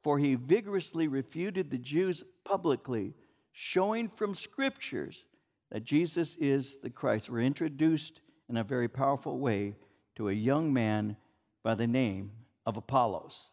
[0.01, 3.13] For he vigorously refuted the Jews publicly,
[3.51, 5.25] showing from scriptures
[5.71, 7.29] that Jesus is the Christ.
[7.29, 9.75] We're introduced in a very powerful way
[10.15, 11.17] to a young man
[11.63, 12.31] by the name
[12.65, 13.51] of Apollos.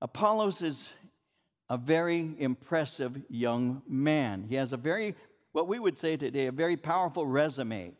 [0.00, 0.92] Apollos is
[1.68, 4.44] a very impressive young man.
[4.48, 5.14] He has a very,
[5.52, 7.94] what we would say today, a very powerful resume.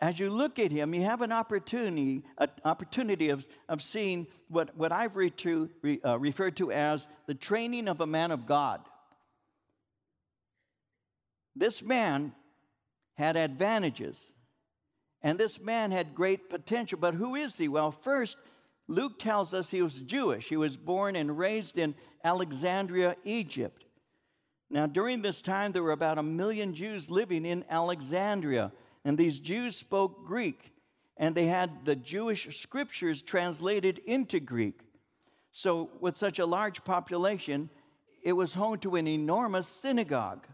[0.00, 4.76] as you look at him, you have an opportunity, an opportunity of, of seeing what,
[4.76, 8.46] what I've re to, re, uh, referred to as the training of a man of
[8.46, 8.80] God.
[11.54, 12.32] This man
[13.14, 14.30] had advantages,
[15.22, 16.98] and this man had great potential.
[16.98, 17.68] But who is he?
[17.68, 18.38] Well, first,
[18.88, 20.48] Luke tells us he was Jewish.
[20.48, 23.84] He was born and raised in Alexandria, Egypt.
[24.70, 28.72] Now, during this time, there were about a million Jews living in Alexandria.
[29.04, 30.72] And these Jews spoke Greek,
[31.16, 34.80] and they had the Jewish scriptures translated into Greek.
[35.52, 37.70] So, with such a large population,
[38.22, 40.46] it was home to an enormous synagogue.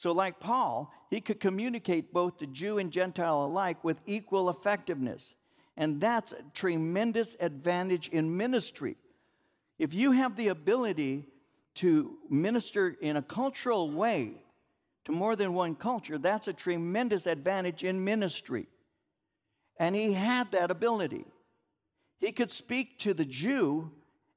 [0.00, 5.34] So, like Paul, he could communicate both to Jew and Gentile alike with equal effectiveness.
[5.76, 8.96] And that's a tremendous advantage in ministry.
[9.78, 11.26] If you have the ability
[11.74, 14.42] to minister in a cultural way
[15.04, 18.68] to more than one culture, that's a tremendous advantage in ministry.
[19.78, 21.26] And he had that ability.
[22.20, 23.90] He could speak to the Jew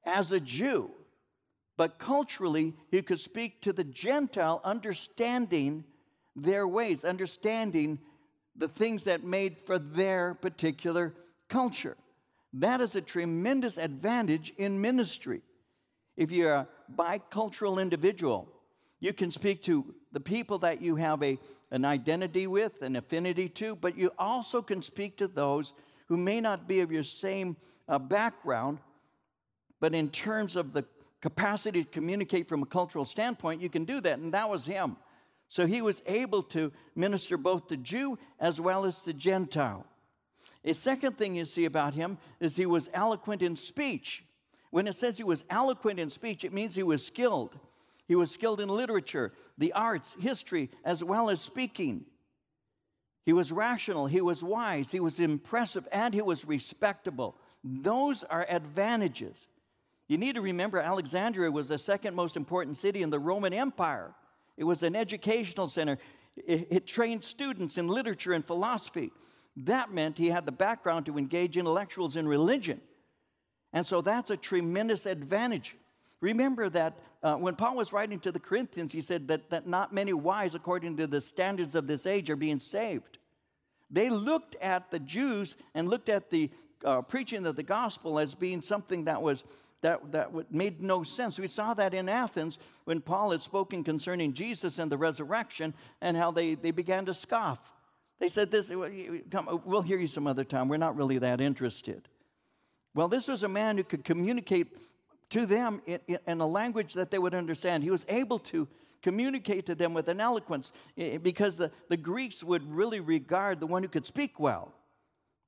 [0.04, 0.90] as a Jew,
[1.76, 5.84] but culturally, he could speak to the Gentile, understanding
[6.36, 7.98] their ways, understanding
[8.56, 11.14] the things that made for their particular
[11.48, 11.96] culture.
[12.52, 15.42] That is a tremendous advantage in ministry.
[16.16, 18.48] If you're a bicultural individual,
[19.00, 21.38] you can speak to the people that you have a,
[21.72, 25.72] an identity with, an affinity to, but you also can speak to those
[26.06, 27.56] who may not be of your same
[27.88, 28.78] uh, background,
[29.80, 30.84] but in terms of the
[31.24, 34.94] capacity to communicate from a cultural standpoint, you can do that, and that was him.
[35.48, 39.86] So he was able to minister both to Jew as well as to Gentile.
[40.66, 44.22] A second thing you see about him is he was eloquent in speech.
[44.70, 47.58] When it says he was eloquent in speech, it means he was skilled.
[48.06, 52.04] He was skilled in literature, the arts, history, as well as speaking.
[53.24, 57.38] He was rational, he was wise, he was impressive, and he was respectable.
[57.64, 59.46] Those are advantages.
[60.08, 64.14] You need to remember Alexandria was the second most important city in the Roman Empire.
[64.56, 65.98] It was an educational center.
[66.36, 69.12] It, it, trained students in literature and philosophy.
[69.56, 72.80] That meant he had the background to engage intellectuals in religion.
[73.72, 75.76] And so that's a tremendous advantage.
[76.20, 79.92] Remember that uh, when Paul was writing to the Corinthians, he said that, that not
[79.92, 83.18] many wise, according to the standards of this age, are being saved.
[83.90, 86.50] They looked at the Jews and looked at the
[86.84, 89.44] uh, preaching of the gospel as being something that was
[89.84, 91.38] that, that made no sense.
[91.38, 96.16] We saw that in Athens when Paul had spoken concerning Jesus and the resurrection and
[96.16, 97.70] how they, they began to scoff.
[98.18, 98.72] They said this,
[99.30, 100.68] come, uh, we'll hear you some other time.
[100.68, 102.08] We're not really that interested.
[102.94, 104.68] Well, this was a man who could communicate
[105.30, 107.82] to them in, in, a language that they would understand.
[107.82, 108.66] He was able to
[109.02, 113.60] communicate to them with an eloquence eh, eh, because the, the Greeks would really regard
[113.60, 114.72] the one who could speak well.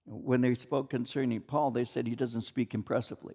[0.05, 3.35] When they spoke concerning Paul, they said he doesn't speak impressively.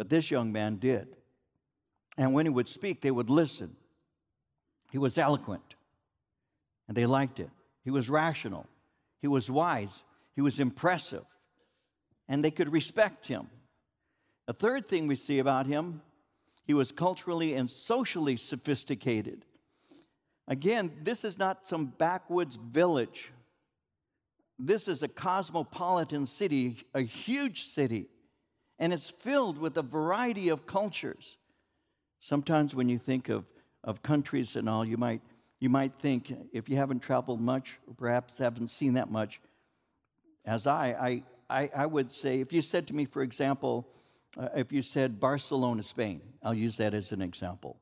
[0.00, 1.08] But this young man did.
[2.16, 3.76] And when he would speak, they would listen.
[4.90, 5.74] He was eloquent,
[6.88, 7.50] and they liked it.
[7.84, 8.66] He was rational,
[9.20, 10.02] he was wise,
[10.34, 11.26] he was impressive,
[12.30, 13.50] and they could respect him.
[14.48, 16.00] A third thing we see about him,
[16.64, 19.44] he was culturally and socially sophisticated.
[20.48, 23.32] Again, this is not some backwoods village.
[24.58, 28.08] This is a cosmopolitan city, a huge city,
[28.80, 31.36] and it's filled with a variety of cultures.
[32.18, 33.44] Sometimes when you think of,
[33.84, 35.20] of countries and all, you might,
[35.60, 39.38] you might think, if you haven't traveled much, or perhaps haven't seen that much,
[40.46, 43.86] as I, I, I, I would say, if you said to me, for example,
[44.38, 47.76] uh, if you said Barcelona, Spain, I'll use that as an example.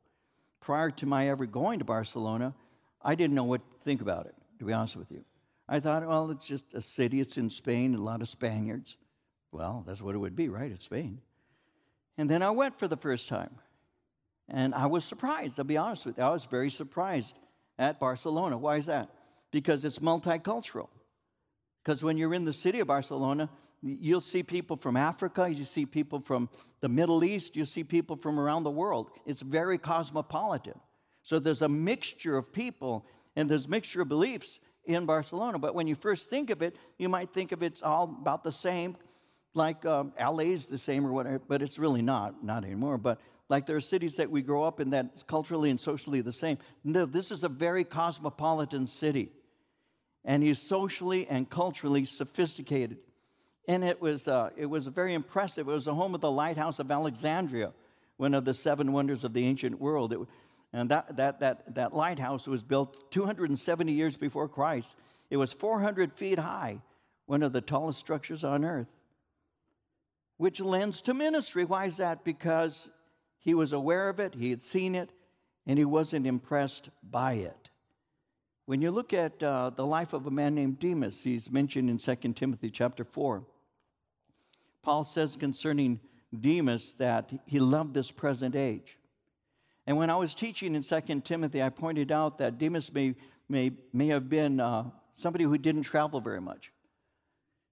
[0.60, 2.54] Prior to my ever going to Barcelona,
[3.00, 5.24] I didn't know what to think about it, to be honest with you.
[5.68, 8.96] I thought, well, it's just a city, it's in Spain, a lot of Spaniards.
[9.52, 10.70] Well, that's what it would be, right?
[10.70, 11.20] It's Spain.
[12.16, 13.54] And then I went for the first time.
[14.48, 16.24] And I was surprised, I'll be honest with you.
[16.24, 17.36] I was very surprised
[17.78, 18.56] at Barcelona.
[18.56, 19.10] Why is that?
[19.50, 20.88] Because it's multicultural.
[21.82, 23.48] Because when you're in the city of Barcelona,
[23.82, 26.48] you'll see people from Africa, you see people from
[26.80, 29.10] the Middle East, you see people from around the world.
[29.26, 30.78] It's very cosmopolitan.
[31.22, 33.06] So there's a mixture of people
[33.36, 35.58] and there's a mixture of beliefs in Barcelona.
[35.58, 38.52] But when you first think of it, you might think of it's all about the
[38.52, 38.96] same,
[39.58, 42.96] like um, LA's the same or whatever, but it's really not, not anymore.
[42.96, 46.32] But like there are cities that we grow up in that's culturally and socially the
[46.32, 46.56] same.
[46.82, 49.32] No, this is a very cosmopolitan city
[50.24, 52.98] and he's socially and culturally sophisticated.
[53.66, 55.68] And it was, uh, it was very impressive.
[55.68, 57.72] It was the home of the Lighthouse of Alexandria,
[58.16, 60.12] one of the seven wonders of the ancient world.
[60.12, 60.18] It,
[60.72, 64.96] and that, that, that, that lighthouse was built 270 years before Christ.
[65.30, 66.82] It was 400 feet high,
[67.26, 68.88] one of the tallest structures on earth,
[70.38, 71.64] which lends to ministry.
[71.64, 72.24] Why is that?
[72.24, 72.88] Because
[73.38, 75.10] he was aware of it, he had seen it,
[75.66, 77.70] and he wasn't impressed by it.
[78.64, 81.98] When you look at uh, the life of a man named Demas, he's mentioned in
[81.98, 83.44] 2 Timothy chapter 4.
[84.82, 86.00] Paul says concerning
[86.38, 88.98] Demas that he loved this present age.
[89.86, 93.14] And when I was teaching in 2 Timothy, I pointed out that Demas may,
[93.48, 96.70] may, may have been uh, somebody who didn't travel very much.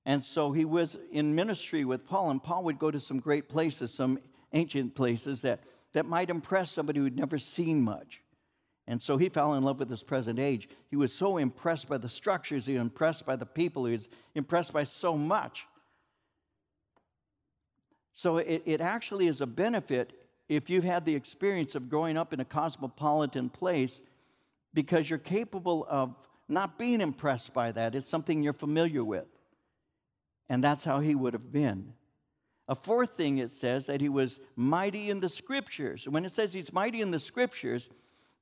[0.07, 3.49] And so he was in ministry with Paul, and Paul would go to some great
[3.49, 4.21] places, some
[4.53, 5.65] ancient places that,
[5.95, 8.23] that might impress somebody who'd never seen much.
[8.87, 10.69] And so he fell in love with this present age.
[10.91, 14.09] He was so impressed by the structures, he was impressed by the people, he was
[14.37, 15.67] impressed by so much.
[18.13, 20.13] So it, it actually is a benefit
[20.49, 24.01] if you've had the experience of growing up in a cosmopolitan place
[24.73, 26.15] because you're capable of
[26.49, 27.97] not being impressed by that.
[27.97, 29.27] It's something you're familiar with.
[30.49, 31.93] And that's how he would have been.
[32.69, 36.09] A fourth thing it says that he was mighty in the scriptures.
[36.09, 37.89] When it says he's mighty in the scriptures,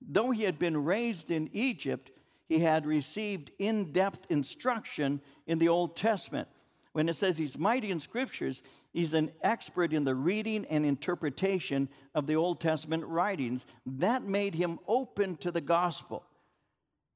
[0.01, 2.11] though he had been raised in Egypt,
[2.49, 6.49] he had received in depth instruction in the Old Testament.
[6.93, 8.63] When it says he's mighty in scriptures,
[8.93, 13.67] he's an expert in the reading and interpretation of the Old Testament writings.
[13.85, 16.25] That made him open to the gospel.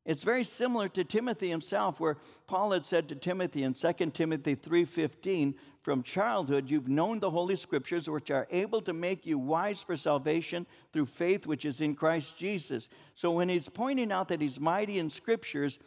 [0.08, 2.16] It's very similar to Timothy himself where
[2.46, 7.56] Paul had said to Timothy in 2 Timothy 3:15, from childhood you've known the holy
[7.56, 11.94] scriptures which are able to make you wise for salvation through faith which is in
[11.94, 12.88] Christ Jesus.
[13.14, 15.78] So when he's pointing out that he's mighty in scriptures,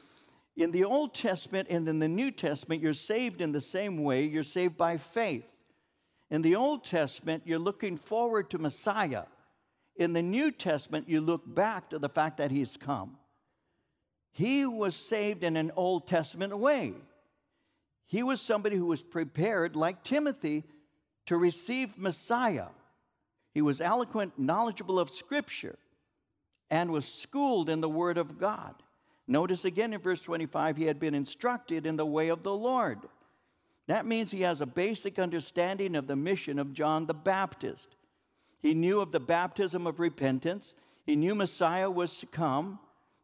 [0.55, 4.25] in the Old Testament and in the New Testament, you're saved in the same way.
[4.25, 5.63] You're saved by faith.
[6.29, 9.23] In the Old Testament, you're looking forward to Messiah.
[9.95, 13.17] In the New Testament, you look back to the fact that he's come.
[14.31, 16.93] He was saved in an Old Testament way.
[18.07, 20.63] He was somebody who was prepared, like Timothy,
[21.27, 22.67] to receive Messiah.
[23.53, 25.77] He was eloquent, knowledgeable of Scripture,
[26.69, 28.75] and was schooled in the Word of God.
[29.27, 32.99] Notice again in verse 25, he had been instructed in the way of the Lord.
[33.87, 37.95] That means he has a basic understanding of the mission of John the Baptist.
[38.61, 42.79] He knew of the baptism of repentance, he knew Messiah was to come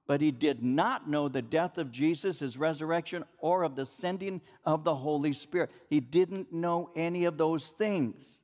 [0.08, 4.42] but he did not know the death of Jesus, his resurrection, or of the sending
[4.66, 5.70] of the Holy Spirit.
[5.90, 8.40] He didn't know any of those things.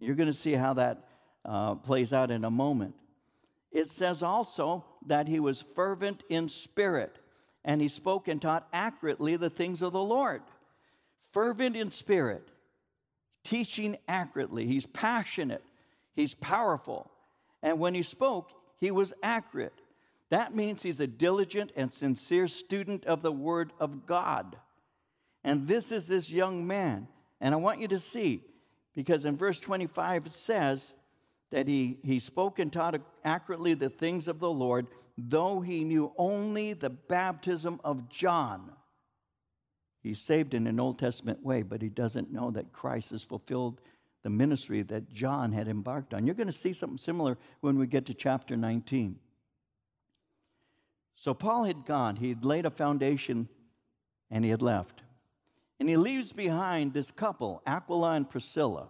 [0.00, 1.06] You're going to see how that
[1.44, 2.94] uh, plays out in a moment.
[3.70, 7.18] It says also that he was fervent in spirit,
[7.64, 10.40] and he spoke and taught accurately the things of the Lord.
[11.32, 12.48] Fervent in spirit,
[13.44, 14.64] teaching accurately.
[14.64, 15.64] He's passionate,
[16.14, 17.10] he's powerful.
[17.62, 19.77] And when he spoke, he was accurate.
[20.30, 24.56] That means he's a diligent and sincere student of the Word of God.
[25.42, 27.08] And this is this young man.
[27.40, 28.42] And I want you to see,
[28.94, 30.92] because in verse 25 it says
[31.50, 34.86] that he, he spoke and taught accurately the things of the Lord,
[35.16, 38.72] though he knew only the baptism of John.
[40.02, 43.80] He's saved in an Old Testament way, but he doesn't know that Christ has fulfilled
[44.22, 46.26] the ministry that John had embarked on.
[46.26, 49.18] You're going to see something similar when we get to chapter 19.
[51.18, 53.48] So Paul had gone, he had laid a foundation,
[54.30, 55.02] and he had left.
[55.80, 58.86] And he leaves behind this couple, Aquila and Priscilla.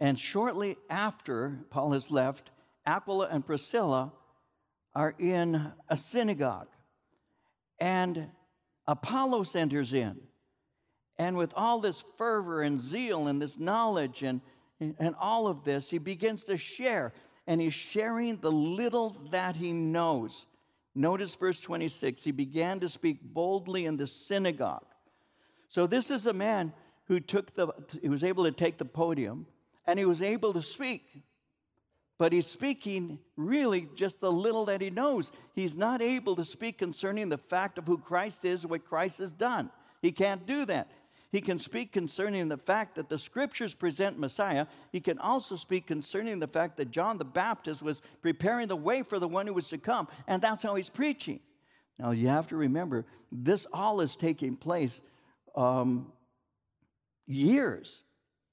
[0.00, 2.50] And shortly after Paul has left,
[2.84, 4.14] Aquila and Priscilla
[4.96, 6.66] are in a synagogue.
[7.78, 8.30] And
[8.88, 10.16] Apollos enters in.
[11.16, 14.40] And with all this fervor and zeal and this knowledge and,
[14.80, 17.12] and all of this, he begins to share.
[17.46, 20.46] And he's sharing the little that he knows.
[20.94, 24.86] Notice verse 26 he began to speak boldly in the synagogue.
[25.68, 26.72] So, this is a man
[27.06, 27.68] who took the,
[28.00, 29.46] he was able to take the podium
[29.86, 31.02] and he was able to speak.
[32.16, 35.32] But he's speaking really just the little that he knows.
[35.54, 39.32] He's not able to speak concerning the fact of who Christ is, what Christ has
[39.32, 39.70] done.
[40.00, 40.88] He can't do that.
[41.34, 44.68] He can speak concerning the fact that the scriptures present Messiah.
[44.92, 49.02] He can also speak concerning the fact that John the Baptist was preparing the way
[49.02, 51.40] for the one who was to come, and that's how he's preaching.
[51.98, 55.00] Now, you have to remember, this all is taking place
[55.56, 56.12] um,
[57.26, 58.04] years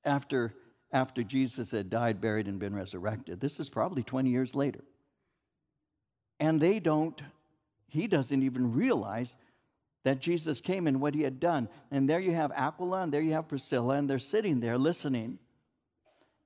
[0.03, 0.55] after,
[0.91, 3.39] after Jesus had died, buried, and been resurrected.
[3.39, 4.83] This is probably 20 years later.
[6.39, 7.21] And they don't,
[7.87, 9.35] he doesn't even realize
[10.03, 11.69] that Jesus came and what he had done.
[11.91, 15.39] And there you have Aquila and there you have Priscilla, and they're sitting there listening.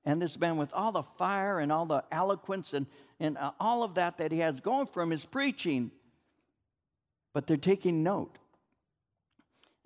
[0.04, 2.86] And this man, with all the fire and all the eloquence and,
[3.18, 5.90] and uh, all of that that he has going from his preaching,
[7.32, 8.38] but they're taking note.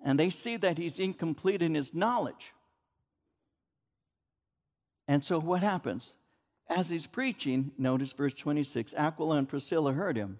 [0.03, 2.53] And they see that he's incomplete in his knowledge.
[5.07, 6.15] And so what happens?
[6.69, 10.39] As he's preaching, notice verse 26 Aquila and Priscilla heard him.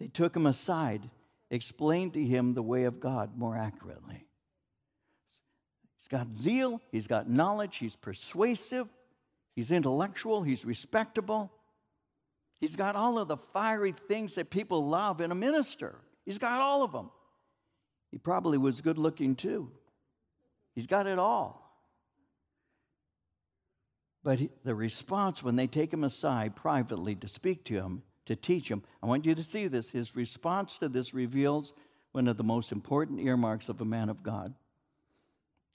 [0.00, 1.10] They took him aside,
[1.50, 4.26] explained to him the way of God more accurately.
[5.96, 8.88] He's got zeal, he's got knowledge, he's persuasive,
[9.56, 11.52] he's intellectual, he's respectable.
[12.60, 15.94] He's got all of the fiery things that people love in a minister.
[16.24, 17.10] He's got all of them.
[18.10, 19.70] He probably was good looking too.
[20.74, 21.64] He's got it all.
[24.24, 28.36] But he, the response when they take him aside privately to speak to him, to
[28.36, 29.90] teach him, I want you to see this.
[29.90, 31.72] His response to this reveals
[32.12, 34.54] one of the most important earmarks of a man of God.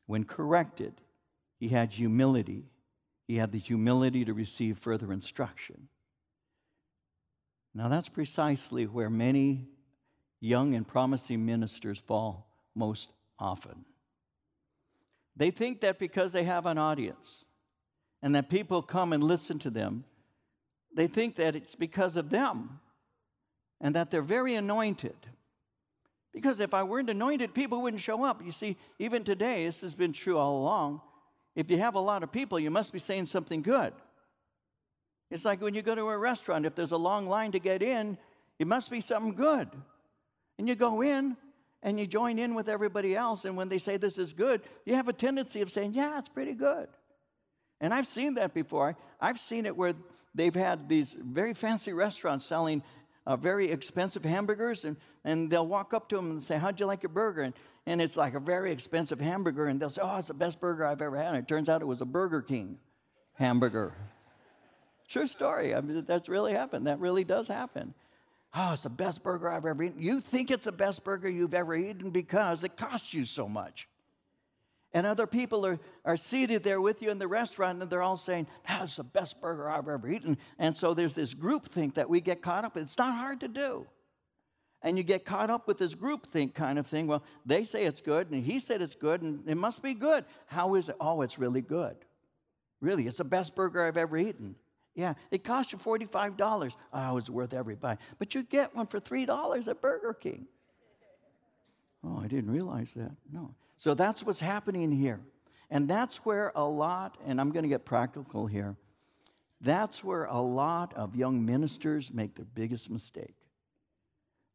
[0.05, 0.93] When corrected,
[1.59, 2.65] he had humility.
[3.27, 5.87] He had the humility to receive further instruction.
[7.73, 9.67] Now, that's precisely where many
[10.39, 13.85] young and promising ministers fall most often.
[15.35, 17.45] They think that because they have an audience,
[18.21, 20.05] and that people come and listen to them,
[20.95, 22.79] they think that it's because of them
[23.81, 25.15] and that they're very anointed.
[26.33, 28.43] Because if I weren't anointed, people wouldn't show up.
[28.43, 31.01] You see, even today, this has been true all along.
[31.55, 33.93] If you have a lot of people, you must be saying something good.
[35.29, 37.83] It's like when you go to a restaurant, if there's a long line to get
[37.83, 38.17] in,
[38.59, 39.69] it must be something good.
[40.57, 41.37] And you go in
[41.81, 44.95] and you join in with everybody else, and when they say this is good, you
[44.95, 46.87] have a tendency of saying, Yeah, it's pretty good.
[47.81, 48.95] And I've seen that before.
[49.19, 49.93] I've seen it where
[50.35, 52.83] they've had these very fancy restaurants selling
[53.25, 56.85] uh, very expensive hamburgers, and, and they'll walk up to them and say, How'd you
[56.85, 57.41] like your burger?
[57.41, 57.53] And,
[57.85, 60.85] and it's like a very expensive hamburger, and they'll say, Oh, it's the best burger
[60.85, 61.27] I've ever had.
[61.27, 62.77] And it turns out it was a Burger King
[63.35, 63.93] hamburger.
[65.07, 65.75] True story.
[65.75, 66.87] I mean, that's really happened.
[66.87, 67.93] That really does happen.
[68.55, 70.01] Oh, it's the best burger I've ever eaten.
[70.01, 73.87] You think it's the best burger you've ever eaten because it costs you so much.
[74.93, 78.15] And other people are, are seated there with you in the restaurant and they're all
[78.15, 80.37] saying, That's the best burger I've ever eaten.
[80.59, 82.83] And so there's this group think that we get caught up in.
[82.83, 83.87] It's not hard to do.
[84.83, 87.07] And you get caught up with this group think kind of thing.
[87.07, 90.25] Well, they say it's good and he said it's good and it must be good.
[90.45, 90.95] How is it?
[90.99, 91.95] Oh, it's really good.
[92.81, 94.55] Really, it's the best burger I've ever eaten.
[94.93, 96.75] Yeah, it cost you $45.
[96.93, 97.97] Oh, it's worth every bite.
[98.19, 100.47] But you get one for $3 at Burger King.
[102.03, 103.11] Oh, I didn't realize that.
[103.31, 103.55] No.
[103.77, 105.19] So that's what's happening here.
[105.69, 108.75] And that's where a lot, and I'm going to get practical here,
[109.61, 113.35] that's where a lot of young ministers make their biggest mistake.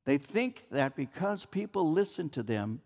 [0.04, 2.80] They think that because people listen to them,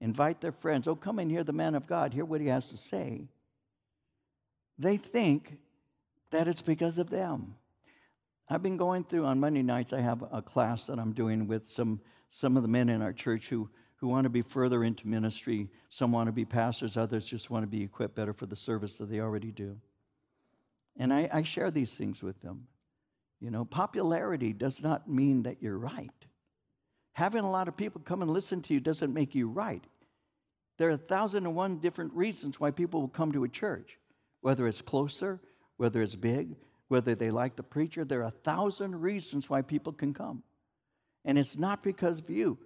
[0.00, 2.70] invite their friends, oh, come and hear the man of God, hear what he has
[2.70, 3.28] to say.
[4.78, 5.58] They think
[6.30, 7.54] that it's because of them.
[8.48, 11.66] I've been going through on Monday nights, I have a class that I'm doing with
[11.66, 12.00] some,
[12.30, 15.68] some of the men in our church who who want to be further into ministry.
[15.88, 18.98] Some want to be pastors, others just want to be equipped better for the service
[18.98, 19.78] that they already do.
[20.98, 22.68] And I, I share these things with them.
[23.40, 26.26] You know, popularity does not mean that you're right.
[27.12, 29.84] Having a lot of people come and listen to you doesn't make you right.
[30.78, 33.98] There are a thousand and one different reasons why people will come to a church,
[34.40, 35.40] whether it's closer,
[35.78, 36.56] whether it's big,
[36.88, 38.04] whether they like the preacher.
[38.04, 40.42] There are a thousand reasons why people can come.
[41.24, 42.58] And it's not because of you.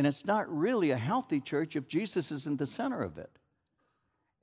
[0.00, 3.28] And it's not really a healthy church if Jesus isn't the center of it.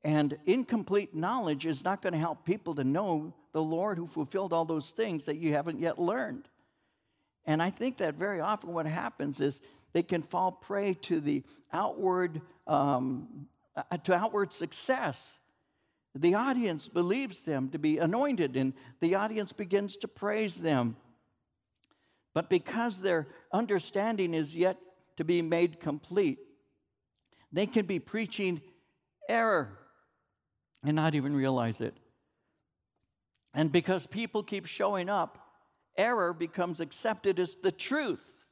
[0.03, 4.53] And incomplete knowledge is not going to help people to know the Lord who fulfilled
[4.53, 6.47] all those things that you haven't yet learned.
[7.43, 9.59] And I think that very often what happens is
[9.93, 11.43] they can fall prey to the
[11.73, 15.39] outward, um, uh, to outward success.
[16.13, 20.97] The audience believes them to be anointed, and the audience begins to praise them.
[22.35, 24.77] But because their understanding is yet
[25.17, 26.39] to be made complete.
[27.51, 28.61] They can be preaching
[29.27, 29.77] error
[30.83, 31.95] and not even realize it.
[33.53, 35.39] And because people keep showing up,
[35.97, 38.45] error becomes accepted as the truth.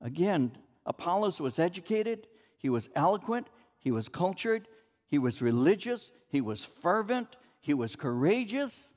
[0.00, 2.26] Again, Apollos was educated,
[2.58, 3.48] he was eloquent,
[3.78, 4.66] he was cultured,
[5.06, 8.94] he was religious, he was fervent, he was courageous.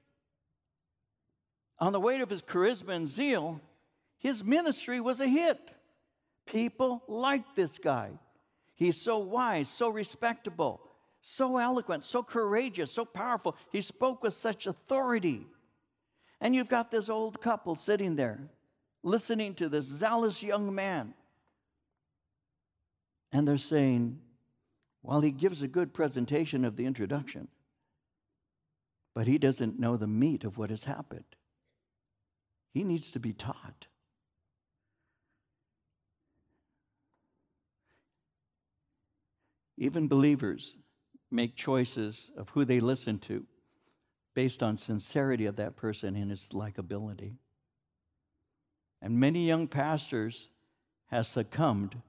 [1.79, 3.59] On the weight of his charisma and zeal,
[4.17, 5.74] his ministry was a hit.
[6.45, 8.11] People like this guy.
[8.75, 10.81] He's so wise, so respectable,
[11.21, 13.55] so eloquent, so courageous, so powerful.
[13.71, 15.47] He spoke with such authority.
[16.41, 18.49] And you've got this old couple sitting there
[19.05, 21.13] listening to this zealous young man.
[23.31, 24.19] And they're saying,
[25.03, 27.47] well, he gives a good presentation of the introduction,
[29.13, 31.23] but he doesn't know the meat of what has happened.
[32.73, 33.87] He needs to be taught.
[39.77, 40.75] Even believers
[41.31, 43.45] make choices of who they listen to
[44.33, 47.35] based on sincerity of that person and his likability.
[49.01, 50.49] And many young pastors
[51.07, 52.01] have succumbed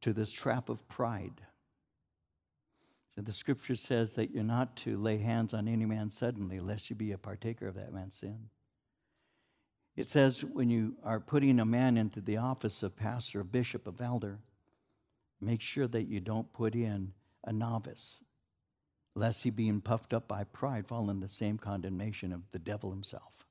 [0.00, 1.40] to this trap of pride.
[3.14, 6.90] So the scripture says that you're not to lay hands on any man suddenly, lest
[6.90, 8.48] you be a partaker of that man's sin.
[9.94, 13.86] It says when you are putting a man into the office of pastor, of bishop,
[13.86, 14.38] of elder,
[15.42, 17.12] make sure that you don't put in
[17.44, 18.22] a novice,
[19.14, 22.90] lest he being puffed up by pride fall in the same condemnation of the devil
[22.90, 23.44] himself.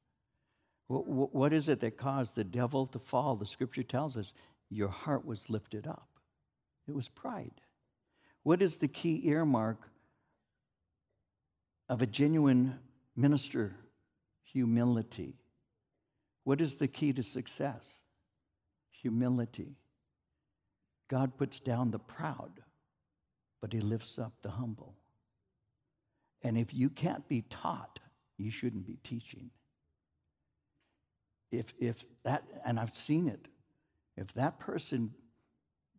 [0.87, 3.35] What is it that caused the devil to fall?
[3.35, 4.33] The scripture tells us
[4.69, 6.07] your heart was lifted up.
[6.87, 7.61] It was pride.
[8.43, 9.77] What is the key earmark
[11.87, 12.79] of a genuine
[13.15, 13.75] minister?
[14.43, 15.35] Humility.
[16.43, 18.01] What is the key to success?
[18.89, 19.77] Humility.
[21.11, 22.61] God puts down the proud,
[23.59, 24.95] but he lifts up the humble.
[26.41, 27.99] And if you can't be taught,
[28.37, 29.49] you shouldn't be teaching.
[31.51, 33.49] If, if that, and I've seen it,
[34.15, 35.13] if that person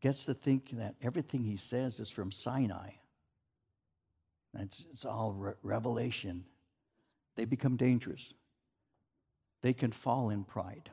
[0.01, 2.93] gets to think that everything he says is from Sinai,
[4.59, 6.47] it's, it's all re- revelation,
[7.37, 8.33] they become dangerous.
[9.61, 10.89] They can fall in pride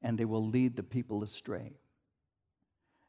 [0.00, 1.79] and they will lead the people astray.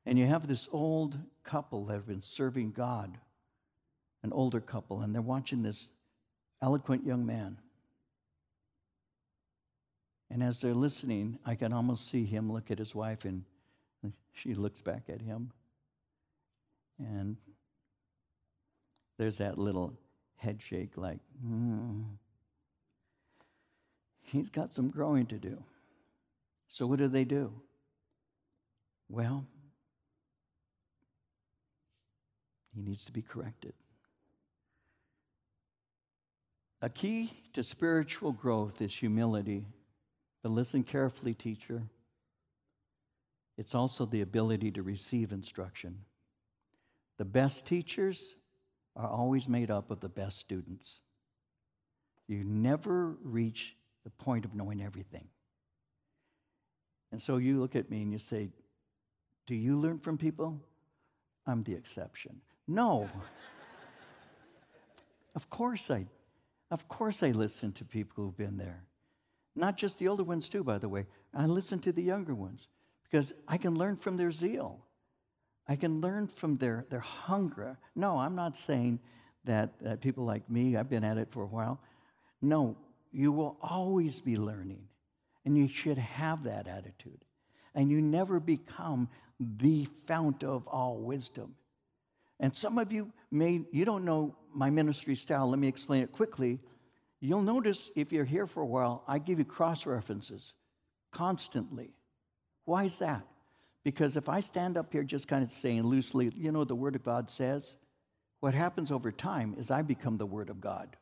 [0.05, 3.17] And you have this old couple that have been serving God,
[4.23, 5.91] an older couple, and they're watching this
[6.61, 7.57] eloquent young man.
[10.29, 13.43] And as they're listening, I can almost see him look at his wife, and
[14.33, 15.51] she looks back at him.
[16.97, 17.37] And
[19.17, 19.93] there's that little
[20.37, 22.01] head shake, like, hmm.
[24.23, 25.61] He's got some growing to do.
[26.67, 27.51] So, what do they do?
[29.09, 29.45] Well,
[32.75, 33.73] he needs to be corrected.
[36.81, 39.65] A key to spiritual growth is humility.
[40.41, 41.83] But listen carefully, teacher.
[43.57, 45.99] It's also the ability to receive instruction.
[47.17, 48.33] The best teachers
[48.95, 50.99] are always made up of the best students.
[52.27, 55.27] You never reach the point of knowing everything.
[57.11, 58.49] And so you look at me and you say,
[59.45, 60.59] Do you learn from people?
[61.45, 62.41] I'm the exception.
[62.73, 63.09] No.
[65.35, 66.05] of course I
[66.69, 68.83] of course I listen to people who've been there.
[69.55, 71.05] Not just the older ones too, by the way.
[71.33, 72.69] I listen to the younger ones
[73.03, 74.79] because I can learn from their zeal.
[75.67, 77.77] I can learn from their, their hunger.
[77.93, 78.99] No, I'm not saying
[79.43, 81.81] that, that people like me, I've been at it for a while.
[82.41, 82.77] No,
[83.11, 84.87] you will always be learning,
[85.43, 87.25] and you should have that attitude.
[87.75, 89.09] And you never become
[89.39, 91.55] the fount of all wisdom.
[92.41, 95.49] And some of you may, you don't know my ministry style.
[95.49, 96.59] Let me explain it quickly.
[97.21, 100.53] You'll notice if you're here for a while, I give you cross references
[101.11, 101.93] constantly.
[102.65, 103.25] Why is that?
[103.83, 106.75] Because if I stand up here just kind of saying loosely, you know, what the
[106.75, 107.75] Word of God says,
[108.39, 110.97] what happens over time is I become the Word of God.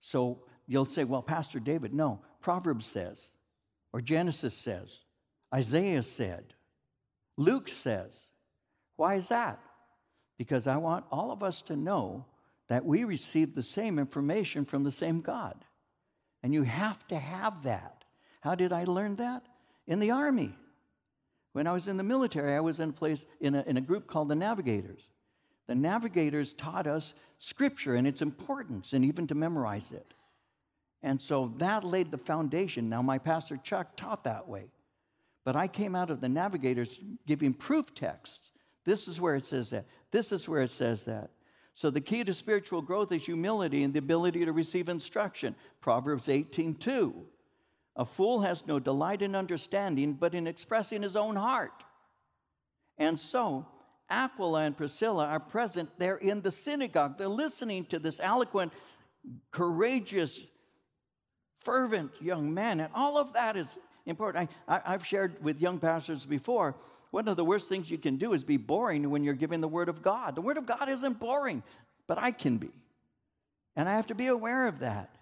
[0.00, 3.32] So you'll say, well, Pastor David, no, Proverbs says,
[3.92, 5.00] or Genesis says,
[5.52, 6.54] Isaiah said,
[7.36, 8.26] Luke says.
[8.96, 9.60] Why is that?
[10.38, 12.26] Because I want all of us to know
[12.68, 15.64] that we receive the same information from the same God.
[16.42, 18.04] And you have to have that.
[18.40, 19.44] How did I learn that?
[19.86, 20.54] In the army.
[21.52, 23.80] When I was in the military, I was in a place in a, in a
[23.80, 25.08] group called the Navigators.
[25.66, 30.14] The Navigators taught us scripture and its importance and even to memorize it.
[31.02, 32.88] And so that laid the foundation.
[32.88, 34.70] Now, my pastor Chuck taught that way.
[35.44, 38.50] But I came out of the Navigators giving proof texts.
[38.86, 39.84] This is where it says that.
[40.12, 41.30] This is where it says that.
[41.74, 45.54] So the key to spiritual growth is humility and the ability to receive instruction.
[45.82, 47.26] Proverbs 18 2.
[47.96, 51.84] A fool has no delight in understanding, but in expressing his own heart.
[52.96, 53.66] And so,
[54.08, 55.90] Aquila and Priscilla are present.
[55.98, 57.18] They're in the synagogue.
[57.18, 58.72] They're listening to this eloquent,
[59.50, 60.42] courageous,
[61.60, 62.80] fervent young man.
[62.80, 64.50] And all of that is important.
[64.68, 66.76] I, have shared with young pastors before
[67.10, 69.68] one of the worst things you can do is be boring when you're giving the
[69.68, 70.34] Word of God.
[70.34, 71.62] The Word of God isn't boring,
[72.06, 72.70] but I can be.
[73.74, 75.16] And I have to be aware of that.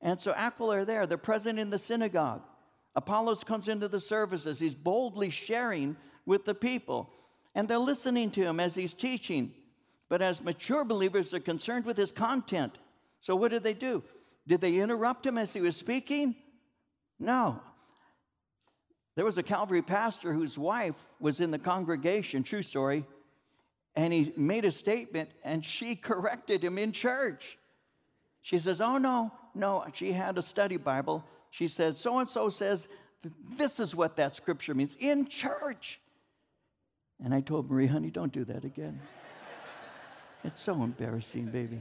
[0.00, 1.06] And so Aquila are there.
[1.06, 2.42] They're present in the synagogue.
[2.94, 4.58] Apollos comes into the services.
[4.58, 5.96] He's boldly sharing
[6.26, 7.10] with the people.
[7.54, 9.52] And they're listening to him as he's teaching.
[10.08, 12.78] But as mature believers, they're concerned with his content.
[13.18, 14.02] So what did they do?
[14.46, 16.36] Did they interrupt him as he was speaking?
[17.18, 17.60] No.
[19.18, 23.04] There was a Calvary pastor whose wife was in the congregation, true story,
[23.96, 27.58] And he made a statement, and she corrected him in church.
[28.42, 29.84] She says, Oh, no, no.
[29.92, 31.24] She had a study Bible.
[31.50, 32.86] She said, So and so says,
[33.56, 35.98] This is what that scripture means in church.
[37.20, 39.00] And I told Marie, honey, don't do that again.
[40.44, 41.80] it's so embarrassing, baby.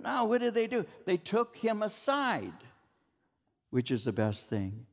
[0.00, 0.84] Now, what did they do?
[1.06, 2.58] They took him aside,
[3.70, 4.86] which is the best thing.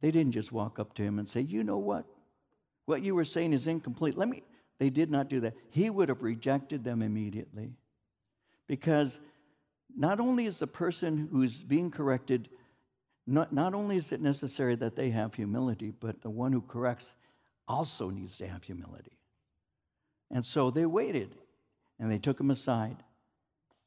[0.00, 2.06] They didn't just walk up to him and say, You know what?
[2.86, 4.16] What you were saying is incomplete.
[4.16, 4.42] Let me.
[4.78, 5.54] They did not do that.
[5.70, 7.72] He would have rejected them immediately.
[8.66, 9.20] Because
[9.96, 12.48] not only is the person who's being corrected,
[13.26, 17.14] not, not only is it necessary that they have humility, but the one who corrects
[17.66, 19.18] also needs to have humility.
[20.30, 21.34] And so they waited
[21.98, 23.02] and they took him aside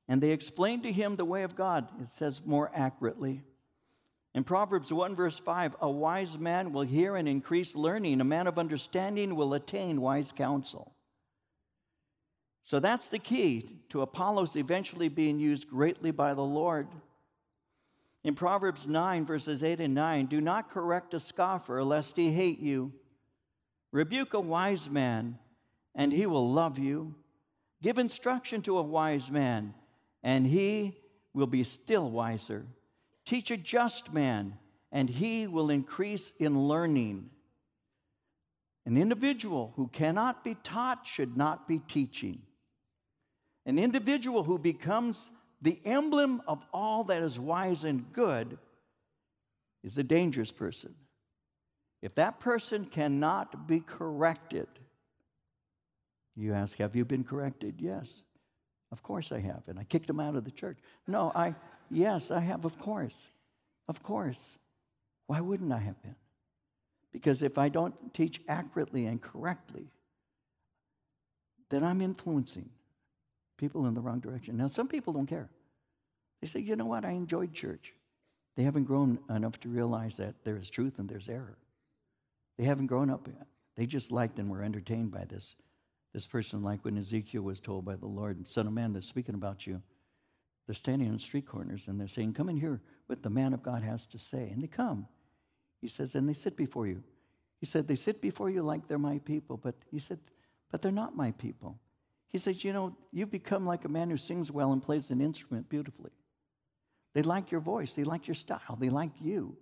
[0.07, 3.43] and they explained to him the way of God, it says more accurately.
[4.34, 8.21] In Proverbs 1, verse 5, a wise man will hear and increase learning.
[8.21, 10.95] A man of understanding will attain wise counsel.
[12.61, 16.88] So that's the key to Apollos eventually being used greatly by the Lord.
[18.23, 22.59] In Proverbs 9, verses 8 and 9, do not correct a scoffer lest he hate
[22.59, 22.93] you.
[23.91, 25.39] Rebuke a wise man,
[25.95, 27.15] and he will love you.
[27.82, 29.73] Give instruction to a wise man,
[30.23, 30.97] and he
[31.34, 32.67] will be still wiser.
[33.26, 34.57] Teach a just man,
[34.91, 37.30] and he will increase in learning.
[38.86, 42.41] An individual who cannot be taught should not be teaching.
[43.65, 45.30] An individual who becomes
[45.61, 48.57] the emblem of all that is wise and good
[49.84, 50.95] is a dangerous person.
[52.01, 54.67] If that person cannot be corrected,
[56.36, 57.76] you ask, Have you been corrected?
[57.80, 58.24] Yes.
[58.91, 59.67] Of course I have.
[59.67, 60.78] And I kicked him out of the church.
[61.07, 61.55] No, I,
[61.91, 63.29] yes, I have, of course.
[63.87, 64.57] Of course.
[65.27, 66.15] Why wouldn't I have been?
[67.11, 69.91] Because if I don't teach accurately and correctly,
[71.69, 72.69] then I'm influencing
[73.57, 74.57] people in the wrong direction.
[74.57, 75.49] Now, some people don't care.
[76.41, 77.93] They say, you know what, I enjoyed church.
[78.55, 81.57] They haven't grown enough to realize that there is truth and there's error.
[82.57, 83.47] They haven't grown up yet.
[83.75, 85.55] They just liked and were entertained by this
[86.13, 89.35] this person, like when Ezekiel was told by the Lord, Son of Man, they're speaking
[89.35, 89.81] about you.
[90.72, 93.61] They're standing on street corners and they're saying, Come and hear what the man of
[93.61, 94.51] God has to say.
[94.51, 95.05] And they come.
[95.82, 97.03] He says, and they sit before you.
[97.59, 100.19] He said, They sit before you like they're my people, but he said,
[100.72, 101.78] But they're not my people.
[102.30, 105.19] He says, You know, you've become like a man who sings well and plays an
[105.19, 106.11] instrument beautifully.
[107.15, 109.57] They like your voice, they like your style, they like you.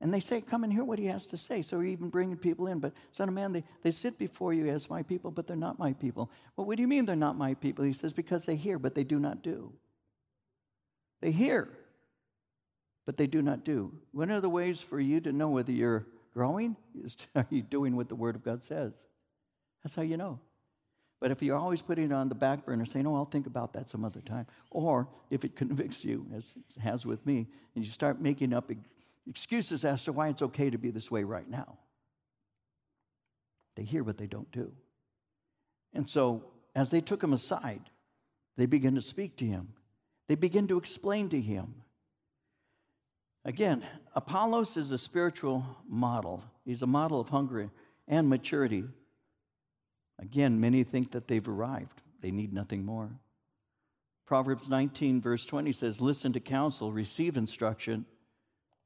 [0.00, 1.62] And they say, Come and hear what he has to say.
[1.62, 2.80] So even bringing people in.
[2.80, 5.78] But, Son of Man, they, they sit before you as my people, but they're not
[5.78, 6.28] my people.
[6.56, 7.84] Well, what do you mean they're not my people?
[7.84, 9.72] He says, Because they hear, but they do not do.
[11.22, 11.70] They hear,
[13.06, 13.92] but they do not do.
[14.10, 17.96] One of the ways for you to know whether you're growing is are you doing
[17.96, 19.06] what the Word of God says?
[19.82, 20.40] That's how you know.
[21.20, 23.72] But if you're always putting it on the back burner, saying, Oh, I'll think about
[23.74, 27.46] that some other time, or if it convicts you, as it has with me,
[27.76, 28.70] and you start making up
[29.28, 31.78] excuses as to why it's okay to be this way right now.
[33.76, 34.72] They hear, but they don't do.
[35.94, 36.44] And so,
[36.74, 37.82] as they took him aside,
[38.56, 39.68] they began to speak to him.
[40.28, 41.74] They begin to explain to him.
[43.44, 46.44] Again, Apollos is a spiritual model.
[46.64, 47.70] He's a model of hunger
[48.06, 48.84] and maturity.
[50.18, 53.10] Again, many think that they've arrived, they need nothing more.
[54.24, 58.06] Proverbs 19, verse 20 says, Listen to counsel, receive instruction,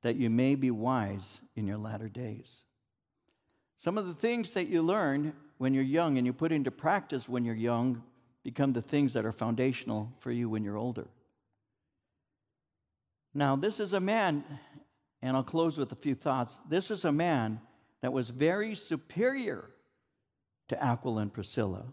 [0.03, 2.65] that you may be wise in your latter days.
[3.77, 7.29] Some of the things that you learn when you're young and you put into practice
[7.29, 8.03] when you're young
[8.43, 11.09] become the things that are foundational for you when you're older.
[13.37, 14.45] Now, this is a man,
[15.21, 16.59] and I'll close with a few thoughts.
[16.71, 17.61] This is a man
[18.01, 19.69] that was very superior
[20.69, 21.85] to Aquila and Priscilla.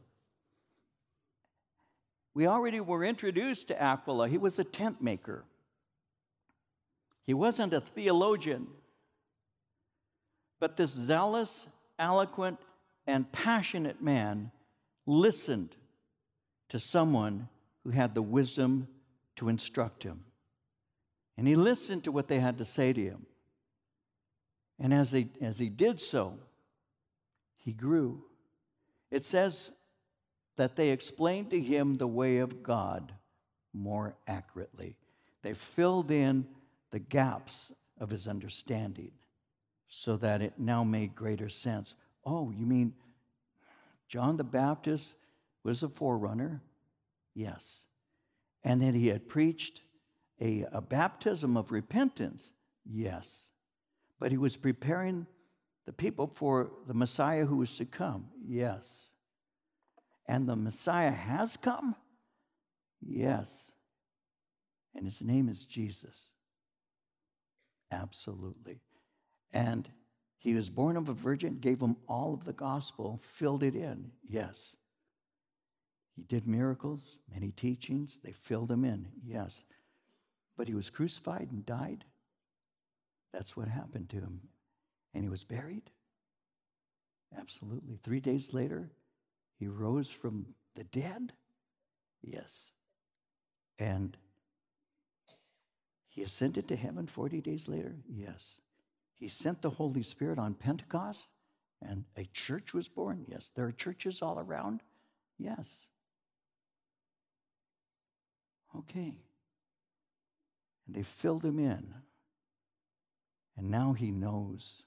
[2.34, 4.30] We already were introduced to Aquila.
[4.30, 5.44] He was a tent maker.
[7.26, 8.68] He wasn't a theologian,
[10.62, 11.68] but this zealous,
[12.00, 12.60] eloquent,
[13.06, 14.50] and passionate man
[15.06, 15.76] listened
[16.70, 17.50] to someone
[17.84, 18.88] who had the wisdom
[19.36, 20.24] to instruct him.
[21.38, 23.26] And he listened to what they had to say to him.
[24.80, 26.38] And as, they, as he did so,
[27.58, 28.24] he grew.
[29.12, 29.72] It says
[30.58, 33.14] that they explained to him the way of God
[33.74, 34.96] more accurately.
[35.42, 36.48] They filled in
[36.92, 39.12] the gaps of his understanding
[39.88, 41.96] so that it now made greater sense.
[42.26, 42.94] Oh, you mean
[44.08, 45.16] John the Baptist
[45.64, 46.62] was a forerunner?
[47.34, 47.86] Yes.
[48.64, 49.82] And that he had preached
[50.44, 52.52] a, a baptism of repentance?
[52.86, 53.48] Yes.
[54.20, 55.26] But he was preparing
[55.86, 58.28] The people for the Messiah who was to come?
[58.46, 59.08] Yes.
[60.28, 61.96] And the Messiah has come?
[63.02, 63.72] Yes.
[64.96, 66.30] And his name is Jesus.
[67.92, 68.80] Absolutely.
[69.52, 69.90] And
[70.38, 74.12] he was born of a virgin, gave them all of the gospel, filled it in.
[74.24, 74.78] Yes.
[76.16, 79.08] He did miracles, many teachings, they filled him in.
[79.24, 79.64] Yes.
[80.58, 82.06] But he was crucified and died.
[83.34, 84.42] That's what happened to him.
[85.14, 85.90] And he was buried.
[87.38, 87.98] Absolutely.
[88.02, 88.92] Three days later,
[89.58, 90.46] he rose from
[90.76, 91.34] the dead.
[92.22, 92.72] Yes.
[93.80, 94.16] And
[96.08, 97.96] he ascended to heaven 40 days later?
[98.08, 98.60] Yes.
[99.16, 101.28] He sent the Holy Spirit on Pentecost
[101.82, 103.26] and a church was born?
[103.28, 103.52] Yes.
[103.54, 104.82] There are churches all around?
[105.38, 105.88] Yes.
[108.76, 109.18] Okay.
[110.86, 111.94] And they filled him in.
[113.58, 114.84] And now he knows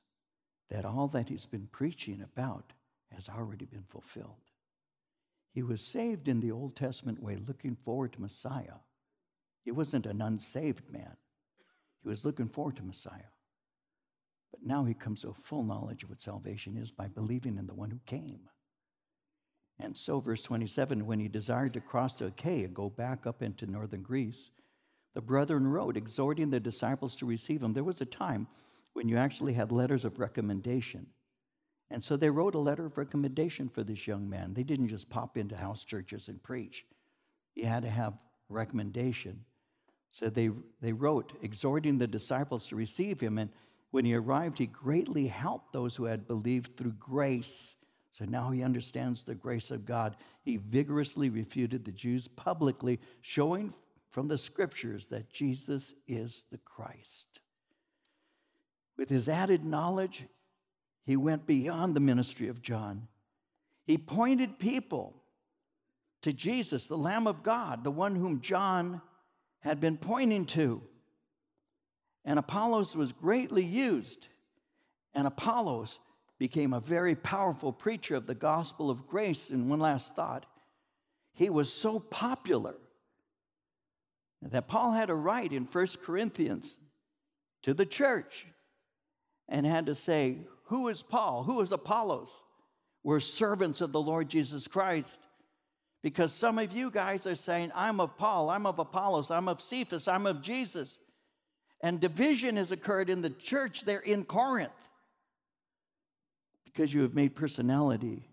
[0.70, 2.72] that all that he's been preaching about
[3.12, 4.50] has already been fulfilled.
[5.52, 8.80] He was saved in the Old Testament way, looking forward to Messiah.
[9.64, 11.16] He wasn't an unsaved man,
[12.02, 13.32] he was looking forward to Messiah.
[14.50, 17.66] But now he comes to a full knowledge of what salvation is by believing in
[17.66, 18.48] the one who came.
[19.78, 23.66] And so, verse 27 when he desired to cross to Achaia, go back up into
[23.66, 24.50] northern Greece,
[25.16, 27.72] the brethren wrote, exhorting the disciples to receive him.
[27.72, 28.46] There was a time
[28.92, 31.06] when you actually had letters of recommendation.
[31.90, 34.52] And so they wrote a letter of recommendation for this young man.
[34.52, 36.84] They didn't just pop into house churches and preach,
[37.54, 38.12] he had to have
[38.50, 39.46] recommendation.
[40.10, 40.50] So they,
[40.82, 43.38] they wrote, exhorting the disciples to receive him.
[43.38, 43.48] And
[43.92, 47.76] when he arrived, he greatly helped those who had believed through grace.
[48.10, 50.14] So now he understands the grace of God.
[50.42, 53.72] He vigorously refuted the Jews publicly, showing
[54.16, 57.40] from the scriptures that Jesus is the Christ.
[58.96, 60.24] With his added knowledge,
[61.04, 63.08] he went beyond the ministry of John.
[63.84, 65.22] He pointed people
[66.22, 69.02] to Jesus, the Lamb of God, the one whom John
[69.60, 70.80] had been pointing to.
[72.24, 74.28] And Apollos was greatly used.
[75.12, 75.98] And Apollos
[76.38, 79.50] became a very powerful preacher of the gospel of grace.
[79.50, 80.46] And one last thought
[81.34, 82.76] he was so popular
[84.52, 86.76] that Paul had to write in 1 Corinthians
[87.62, 88.46] to the church
[89.48, 91.44] and had to say, Who is Paul?
[91.44, 92.42] Who is Apollos?
[93.02, 95.20] We're servants of the Lord Jesus Christ.
[96.02, 99.60] Because some of you guys are saying, I'm of Paul, I'm of Apollos, I'm of
[99.60, 101.00] Cephas, I'm of Jesus.
[101.82, 104.90] And division has occurred in the church there in Corinth
[106.64, 108.28] because you have made personality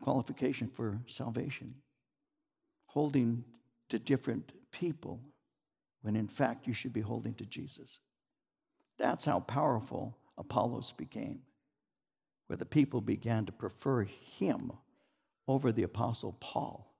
[0.00, 1.74] qualification for salvation,
[2.86, 3.44] holding
[3.88, 5.20] to different people
[6.02, 8.00] when in fact you should be holding to Jesus.
[8.98, 11.40] That's how powerful Apollos became,
[12.46, 14.72] where the people began to prefer him
[15.48, 16.94] over the Apostle Paul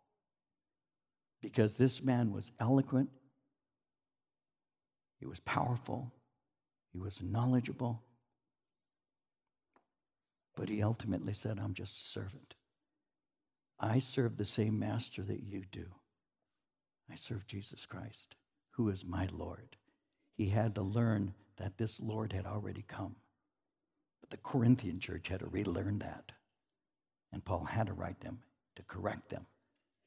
[1.42, 3.10] because this man was eloquent,
[5.20, 6.14] he was powerful,
[6.92, 8.02] he was knowledgeable,
[10.56, 12.54] but he ultimately said, I'm just a servant.
[13.78, 15.86] I serve the same master that you do.
[17.10, 18.36] I serve Jesus Christ,
[18.72, 19.76] who is my Lord.
[20.36, 23.16] He had to learn that this Lord had already come.
[24.20, 26.32] But the Corinthian church had to relearn that.
[27.32, 28.40] And Paul had to write them
[28.76, 29.46] to correct them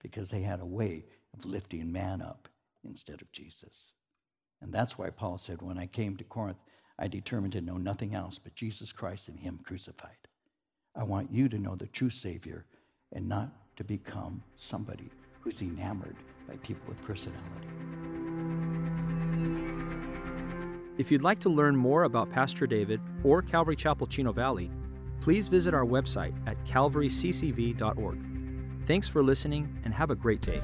[0.02, 2.48] because they had a way of lifting man up
[2.84, 3.94] instead of Jesus.
[4.62, 6.58] And that's why Paul said, When I came to Corinth,
[6.98, 10.28] I determined to know nothing else but Jesus Christ and Him crucified.
[10.96, 12.66] I want you to know the true Savior
[13.12, 15.10] and not to become somebody
[15.42, 16.16] who's enamored
[16.48, 17.68] by people with personality.
[20.98, 24.72] If you'd like to learn more about Pastor David or Calvary Chapel Chino Valley,
[25.22, 28.18] please visit our website at calvaryccv.org.
[28.86, 30.62] Thanks for listening and have a great day.